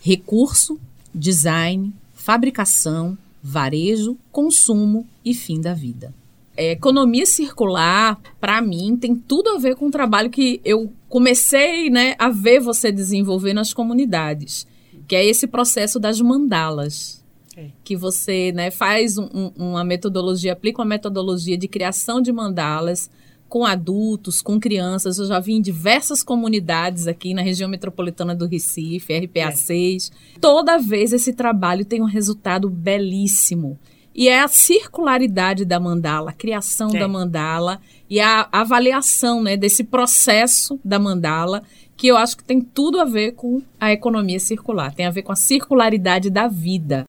recurso, 0.00 0.78
design, 1.12 1.92
fabricação, 2.14 3.18
varejo, 3.42 4.16
consumo 4.30 5.04
e 5.24 5.34
fim 5.34 5.60
da 5.60 5.74
vida. 5.74 6.14
É, 6.56 6.70
economia 6.70 7.26
circular, 7.26 8.20
para 8.40 8.62
mim, 8.62 8.96
tem 8.96 9.16
tudo 9.16 9.50
a 9.50 9.58
ver 9.58 9.74
com 9.74 9.88
o 9.88 9.90
trabalho 9.90 10.30
que 10.30 10.60
eu 10.64 10.92
comecei 11.08 11.90
né, 11.90 12.14
a 12.16 12.28
ver 12.28 12.60
você 12.60 12.92
desenvolver 12.92 13.54
nas 13.54 13.74
comunidades, 13.74 14.68
que 15.08 15.16
é 15.16 15.26
esse 15.26 15.48
processo 15.48 15.98
das 15.98 16.20
mandalas. 16.20 17.24
É. 17.56 17.70
Que 17.82 17.96
você 17.96 18.52
né, 18.52 18.70
faz 18.70 19.18
um, 19.18 19.50
uma 19.56 19.82
metodologia, 19.82 20.52
aplica 20.52 20.80
uma 20.80 20.88
metodologia 20.88 21.58
de 21.58 21.66
criação 21.66 22.20
de 22.22 22.30
mandalas 22.30 23.10
com 23.48 23.64
adultos, 23.64 24.42
com 24.42 24.60
crianças. 24.60 25.18
Eu 25.18 25.26
já 25.26 25.40
vi 25.40 25.54
em 25.54 25.62
diversas 25.62 26.22
comunidades 26.22 27.06
aqui 27.06 27.34
na 27.34 27.42
região 27.42 27.68
metropolitana 27.68 28.34
do 28.34 28.46
Recife, 28.46 29.18
RPA 29.18 29.48
é. 29.48 29.50
6. 29.52 30.12
Toda 30.40 30.78
vez 30.78 31.12
esse 31.12 31.32
trabalho 31.32 31.84
tem 31.84 32.02
um 32.02 32.06
resultado 32.06 32.68
belíssimo. 32.68 33.78
E 34.14 34.28
é 34.28 34.40
a 34.40 34.48
circularidade 34.48 35.64
da 35.64 35.78
mandala, 35.78 36.30
a 36.30 36.34
criação 36.34 36.90
é. 36.92 36.98
da 36.98 37.06
mandala 37.06 37.80
e 38.10 38.18
a 38.18 38.48
avaliação 38.50 39.40
né, 39.40 39.56
desse 39.56 39.84
processo 39.84 40.78
da 40.84 40.98
mandala, 40.98 41.62
que 41.96 42.08
eu 42.08 42.16
acho 42.16 42.36
que 42.36 42.44
tem 42.44 42.60
tudo 42.60 43.00
a 43.00 43.04
ver 43.04 43.32
com 43.32 43.62
a 43.78 43.92
economia 43.92 44.40
circular, 44.40 44.92
tem 44.92 45.06
a 45.06 45.10
ver 45.10 45.22
com 45.22 45.30
a 45.30 45.36
circularidade 45.36 46.30
da 46.30 46.48
vida. 46.48 47.04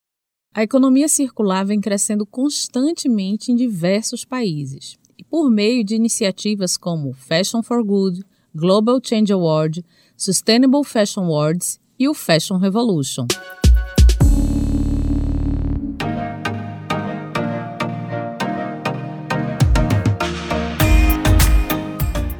A 0.53 0.61
economia 0.61 1.07
circular 1.07 1.65
vem 1.65 1.81
crescendo 1.81 2.25
constantemente 2.27 3.51
em 3.51 3.55
diversos 3.55 4.23
países 4.23 4.99
por 5.23 5.49
meio 5.49 5.83
de 5.83 5.95
iniciativas 5.95 6.77
como 6.77 7.13
Fashion 7.13 7.63
for 7.63 7.83
Good, 7.83 8.23
Global 8.53 8.99
Change 9.03 9.33
Award, 9.33 9.85
Sustainable 10.15 10.83
Fashion 10.83 11.23
Awards 11.23 11.79
e 11.97 12.07
o 12.07 12.13
Fashion 12.13 12.57
Revolution. 12.57 13.27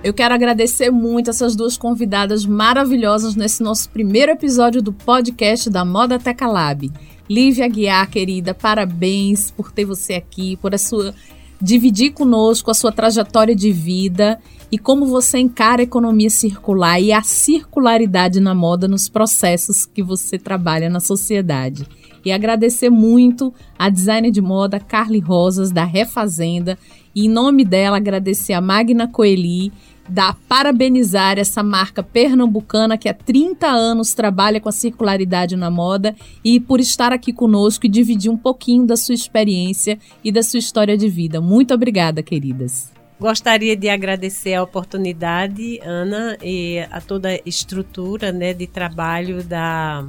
Eu 0.01 0.13
quero 0.13 0.33
agradecer 0.33 0.89
muito 0.89 1.29
essas 1.29 1.55
duas 1.55 1.77
convidadas 1.77 2.45
maravilhosas 2.45 3.35
nesse 3.35 3.61
nosso 3.61 3.89
primeiro 3.89 4.31
episódio 4.31 4.81
do 4.81 4.91
podcast 4.91 5.69
da 5.69 5.85
Moda 5.85 6.17
Teca 6.17 6.47
Lab. 6.47 6.89
Lívia 7.29 7.67
Guiar, 7.67 8.09
querida, 8.09 8.55
parabéns 8.55 9.51
por 9.51 9.71
ter 9.71 9.85
você 9.85 10.15
aqui, 10.15 10.57
por 10.57 10.73
a 10.73 10.79
sua 10.79 11.13
dividir 11.61 12.11
conosco 12.11 12.71
a 12.71 12.73
sua 12.73 12.91
trajetória 12.91 13.55
de 13.55 13.71
vida 13.71 14.39
e 14.71 14.77
como 14.77 15.05
você 15.05 15.39
encara 15.39 15.81
a 15.81 15.83
economia 15.83 16.29
circular 16.29 17.01
e 17.01 17.11
a 17.11 17.21
circularidade 17.21 18.39
na 18.39 18.53
moda 18.53 18.87
nos 18.87 19.09
processos 19.09 19.85
que 19.85 20.03
você 20.03 20.37
trabalha 20.37 20.89
na 20.89 20.99
sociedade. 20.99 21.87
E 22.23 22.31
agradecer 22.31 22.89
muito 22.89 23.53
a 23.77 23.89
designer 23.89 24.31
de 24.31 24.41
moda 24.41 24.79
Carly 24.79 25.19
Rosas, 25.19 25.71
da 25.71 25.83
Refazenda, 25.83 26.77
e 27.15 27.25
em 27.25 27.29
nome 27.29 27.65
dela 27.65 27.97
agradecer 27.97 28.53
a 28.53 28.61
Magna 28.61 29.07
Coeli 29.07 29.71
da 30.09 30.33
parabenizar 30.33 31.37
essa 31.37 31.61
marca 31.61 32.01
pernambucana 32.01 32.97
que 32.97 33.07
há 33.07 33.13
30 33.13 33.67
anos 33.67 34.13
trabalha 34.13 34.59
com 34.59 34.67
a 34.67 34.71
circularidade 34.71 35.55
na 35.55 35.69
moda 35.69 36.15
e 36.43 36.59
por 36.59 36.79
estar 36.79 37.13
aqui 37.13 37.31
conosco 37.31 37.85
e 37.85 37.89
dividir 37.89 38.31
um 38.31 38.37
pouquinho 38.37 38.87
da 38.87 38.97
sua 38.97 39.13
experiência 39.13 39.99
e 40.23 40.31
da 40.31 40.41
sua 40.41 40.57
história 40.57 40.97
de 40.97 41.07
vida. 41.07 41.39
Muito 41.39 41.73
obrigada, 41.73 42.23
queridas. 42.23 42.91
Gostaria 43.19 43.75
de 43.75 43.89
agradecer 43.89 44.53
a 44.53 44.63
oportunidade, 44.63 45.79
Ana, 45.83 46.37
e 46.41 46.79
a 46.89 47.01
toda 47.01 47.29
a 47.29 47.39
estrutura 47.45 48.31
né, 48.31 48.53
de 48.53 48.65
trabalho 48.65 49.43
da 49.43 50.05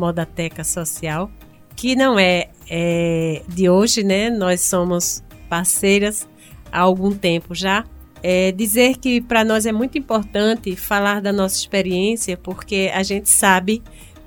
Modateca 0.00 0.64
Social, 0.64 1.30
que 1.76 1.94
não 1.94 2.18
é, 2.18 2.48
é 2.68 3.42
de 3.46 3.68
hoje, 3.68 4.02
né? 4.02 4.30
Nós 4.30 4.62
somos 4.62 5.22
parceiras 5.48 6.26
há 6.72 6.80
algum 6.80 7.12
tempo 7.12 7.54
já. 7.54 7.84
É 8.22 8.52
dizer 8.52 8.98
que 8.98 9.20
para 9.20 9.44
nós 9.44 9.64
é 9.64 9.72
muito 9.72 9.96
importante 9.96 10.74
falar 10.76 11.20
da 11.20 11.32
nossa 11.32 11.56
experiência, 11.56 12.36
porque 12.36 12.90
a 12.92 13.02
gente 13.02 13.28
sabe 13.28 13.82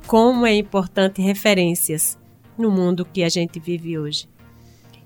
como 0.07 0.45
é 0.45 0.55
importante 0.55 1.21
referências 1.21 2.17
no 2.57 2.71
mundo 2.71 3.05
que 3.05 3.23
a 3.23 3.29
gente 3.29 3.59
vive 3.59 3.97
hoje. 3.97 4.27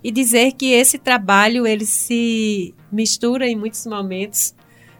E 0.03 0.11
dizer 0.11 0.53
que 0.53 0.71
esse 0.71 0.97
trabalho 0.97 1.67
ele 1.67 1.85
se 1.85 2.73
mistura 2.91 3.47
em 3.47 3.55
muitos 3.55 3.85
momentos 3.85 4.55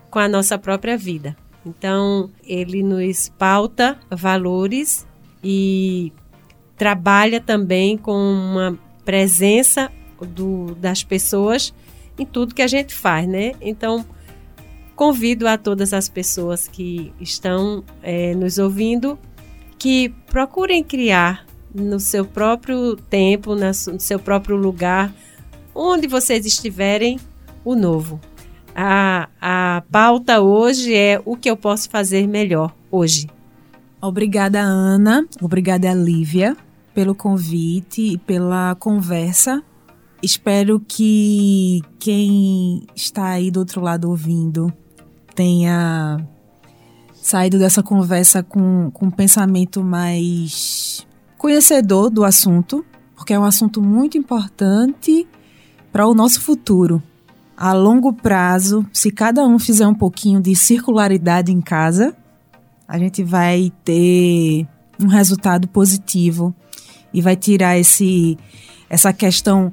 com 0.10 0.20
a 0.20 0.28
nossa 0.28 0.58
própria 0.58 0.98
vida. 0.98 1.36
Então, 1.66 2.30
ele 2.46 2.82
nos 2.82 3.30
pauta 3.38 4.00
valores 4.10 5.06
e 5.44 6.12
trabalha 6.76 7.42
também 7.42 7.98
com 7.98 8.14
uma 8.14 8.78
presença 9.04 9.92
do, 10.22 10.76
das 10.76 11.04
pessoas 11.04 11.74
em 12.18 12.26
tudo 12.26 12.56
que 12.56 12.62
a 12.62 12.68
gente 12.68 12.94
faz, 12.94 13.28
né? 13.28 13.54
Então, 13.62 14.06
convido 14.96 15.48
a 15.48 15.58
todas 15.58 15.94
as 15.94 16.10
pessoas 16.10 16.68
que 16.68 17.14
estão 17.20 17.84
é, 18.02 18.34
nos 18.34 18.58
ouvindo 18.58 19.18
que 19.78 20.10
procurem 20.28 20.84
criar 20.84 21.46
no 21.74 22.00
seu 22.00 22.26
próprio 22.26 22.96
tempo, 22.96 23.56
no 23.56 24.00
seu 24.00 24.20
próprio 24.20 24.56
lugar, 24.56 25.14
onde 25.74 26.08
vocês 26.08 26.46
estiverem, 26.46 27.20
o 27.64 27.76
novo. 27.76 28.20
A, 28.76 29.30
a 29.42 29.84
pauta 29.92 30.42
hoje 30.42 30.96
é 30.96 31.22
o 31.26 31.36
que 31.36 31.50
eu 31.50 31.58
posso 31.58 31.90
fazer 31.90 32.28
melhor 32.28 32.74
hoje. 32.90 33.28
Obrigada, 34.02 34.60
Ana. 34.60 35.26
Obrigada, 35.42 35.94
Lívia, 35.94 36.56
pelo 36.94 37.16
convite 37.16 38.14
e 38.14 38.18
pela 38.18 38.76
conversa 38.76 39.64
Espero 40.22 40.80
que 40.80 41.82
quem 42.00 42.88
está 42.96 43.28
aí 43.30 43.52
do 43.52 43.60
outro 43.60 43.82
lado 43.82 44.10
ouvindo 44.10 44.74
tenha 45.36 46.18
saído 47.14 47.60
dessa 47.60 47.84
conversa 47.84 48.42
com, 48.42 48.90
com 48.92 49.06
um 49.06 49.12
pensamento 49.12 49.84
mais 49.84 51.06
conhecedor 51.38 52.10
do 52.10 52.26
assunto, 52.26 52.84
porque 53.16 53.34
é 53.34 53.40
um 53.40 53.44
assunto 53.44 53.80
muito 53.80 54.18
importante 54.18 55.28
para 55.92 56.08
o 56.08 56.16
nosso 56.16 56.42
futuro. 56.42 57.02
A 57.56 57.74
longo 57.74 58.12
prazo, 58.12 58.86
se 58.92 59.12
cada 59.12 59.46
um 59.46 59.60
fizer 59.60 59.86
um 59.86 59.96
pouquinho 59.96 60.42
de 60.42 60.56
circularidade 60.56 61.52
em 61.52 61.62
casa, 61.62 62.16
a 62.88 62.98
gente 62.98 63.24
vai 63.24 63.72
ter 63.84 64.66
um 65.00 65.08
resultado 65.08 65.68
positivo 65.68 66.56
e 67.14 67.22
vai 67.22 67.36
tirar 67.36 67.78
esse 67.78 68.38
essa 68.90 69.12
questão 69.12 69.70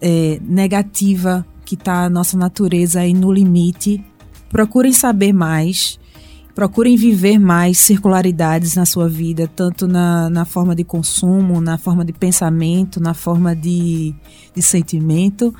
é, 0.00 0.38
negativa 0.42 1.44
que 1.64 1.74
está 1.74 2.04
a 2.04 2.10
nossa 2.10 2.36
natureza 2.36 3.00
aí 3.00 3.12
no 3.12 3.32
limite. 3.32 4.04
Procurem 4.48 4.92
saber 4.92 5.32
mais, 5.32 5.98
procurem 6.54 6.96
viver 6.96 7.38
mais 7.38 7.78
circularidades 7.78 8.76
na 8.76 8.86
sua 8.86 9.08
vida, 9.08 9.48
tanto 9.48 9.88
na, 9.88 10.30
na 10.30 10.44
forma 10.44 10.74
de 10.74 10.84
consumo, 10.84 11.60
na 11.60 11.76
forma 11.76 12.04
de 12.04 12.12
pensamento, 12.12 13.00
na 13.00 13.14
forma 13.14 13.56
de, 13.56 14.14
de 14.54 14.62
sentimento. 14.62 15.52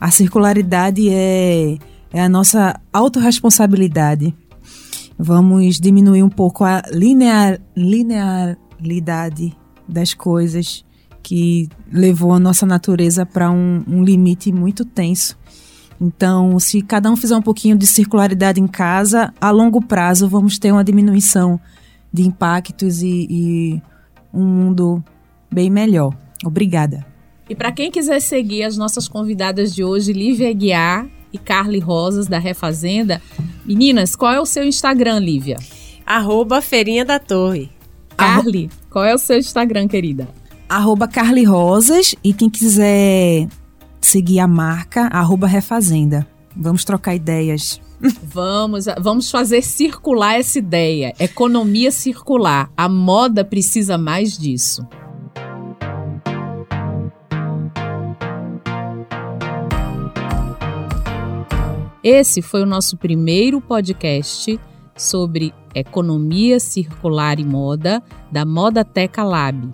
A 0.00 0.10
circularidade 0.10 1.08
é, 1.08 1.78
é 2.12 2.20
a 2.20 2.28
nossa 2.28 2.80
autorresponsabilidade. 2.92 4.34
Vamos 5.22 5.78
diminuir 5.78 6.22
um 6.22 6.30
pouco 6.30 6.64
a 6.64 6.82
linear, 6.90 7.60
linearidade 7.76 9.54
das 9.86 10.14
coisas 10.14 10.82
que 11.22 11.68
levou 11.92 12.32
a 12.32 12.40
nossa 12.40 12.64
natureza 12.64 13.26
para 13.26 13.50
um, 13.50 13.84
um 13.86 14.02
limite 14.02 14.50
muito 14.50 14.82
tenso. 14.82 15.38
Então, 16.00 16.58
se 16.58 16.80
cada 16.80 17.10
um 17.10 17.16
fizer 17.16 17.36
um 17.36 17.42
pouquinho 17.42 17.76
de 17.76 17.86
circularidade 17.86 18.58
em 18.58 18.66
casa, 18.66 19.30
a 19.38 19.50
longo 19.50 19.82
prazo 19.82 20.26
vamos 20.26 20.58
ter 20.58 20.72
uma 20.72 20.82
diminuição 20.82 21.60
de 22.10 22.22
impactos 22.22 23.02
e, 23.02 23.26
e 23.28 23.82
um 24.32 24.46
mundo 24.46 25.04
bem 25.52 25.68
melhor. 25.68 26.16
Obrigada. 26.42 27.04
E 27.46 27.54
para 27.54 27.70
quem 27.70 27.90
quiser 27.90 28.20
seguir 28.20 28.62
as 28.62 28.78
nossas 28.78 29.06
convidadas 29.06 29.74
de 29.74 29.84
hoje, 29.84 30.14
Lívia 30.14 30.50
Guiar 30.54 31.06
e 31.30 31.36
Carly 31.36 31.78
Rosas, 31.78 32.26
da 32.26 32.38
Refazenda, 32.38 33.20
meninas, 33.64 34.16
qual 34.16 34.32
é 34.32 34.40
o 34.40 34.46
seu 34.46 34.64
Instagram, 34.64 35.18
Lívia? 35.20 35.56
Arroba 36.04 36.60
Feirinha 36.60 37.04
da 37.04 37.18
Torre. 37.18 37.70
Carly, 38.16 38.68
qual 38.90 39.04
é 39.04 39.14
o 39.14 39.18
seu 39.18 39.38
Instagram, 39.38 39.88
querida? 39.88 40.28
arroba 40.70 41.08
Carly 41.08 41.42
Rosas 41.42 42.14
e 42.22 42.32
quem 42.32 42.48
quiser 42.48 43.48
seguir 44.00 44.38
a 44.38 44.46
marca, 44.46 45.08
arroba 45.08 45.48
Refazenda. 45.48 46.24
Vamos 46.56 46.84
trocar 46.84 47.16
ideias. 47.16 47.80
Vamos, 48.22 48.86
vamos 48.98 49.30
fazer 49.30 49.62
circular 49.62 50.38
essa 50.38 50.58
ideia. 50.58 51.12
Economia 51.18 51.90
circular. 51.90 52.70
A 52.76 52.88
moda 52.88 53.44
precisa 53.44 53.98
mais 53.98 54.38
disso. 54.38 54.86
Esse 62.02 62.40
foi 62.40 62.62
o 62.62 62.66
nosso 62.66 62.96
primeiro 62.96 63.60
podcast 63.60 64.58
sobre 64.96 65.52
economia 65.74 66.58
circular 66.58 67.38
e 67.38 67.44
moda 67.44 68.02
da 68.32 68.44
Moda 68.44 68.82
Teca 68.82 69.22
Lab. 69.22 69.68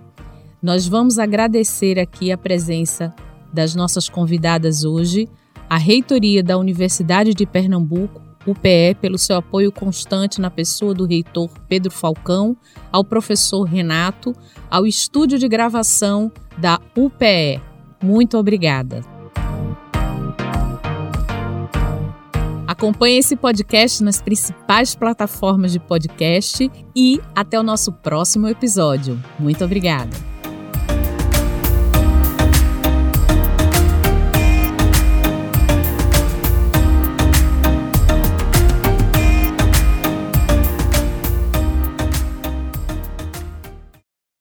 Nós 0.61 0.85
vamos 0.85 1.17
agradecer 1.19 1.97
aqui 1.97 2.29
a 2.29 2.37
presença 2.37 3.15
das 3.53 3.75
nossas 3.75 4.09
convidadas 4.09 4.83
hoje, 4.83 5.29
a 5.69 5.77
Reitoria 5.77 6.43
da 6.43 6.57
Universidade 6.57 7.33
de 7.33 7.45
Pernambuco, 7.45 8.21
UPE, 8.45 8.95
pelo 8.99 9.17
seu 9.17 9.37
apoio 9.37 9.71
constante 9.71 10.41
na 10.41 10.49
pessoa 10.49 10.93
do 10.93 11.05
reitor 11.05 11.49
Pedro 11.69 11.91
Falcão, 11.91 12.57
ao 12.91 13.05
professor 13.05 13.63
Renato, 13.63 14.33
ao 14.69 14.85
estúdio 14.85 15.39
de 15.39 15.47
gravação 15.47 16.29
da 16.57 16.79
UPE. 16.95 17.61
Muito 18.03 18.37
obrigada. 18.37 19.16
Acompanhe 22.77 23.17
esse 23.17 23.35
podcast 23.35 24.03
nas 24.03 24.21
principais 24.21 24.93
plataformas 24.93 25.71
de 25.71 25.79
podcast 25.79 26.71
e 26.95 27.19
até 27.35 27.59
o 27.59 27.63
nosso 27.63 27.91
próximo 27.91 28.47
episódio. 28.47 29.19
Muito 29.39 29.65
obrigada. 29.65 30.36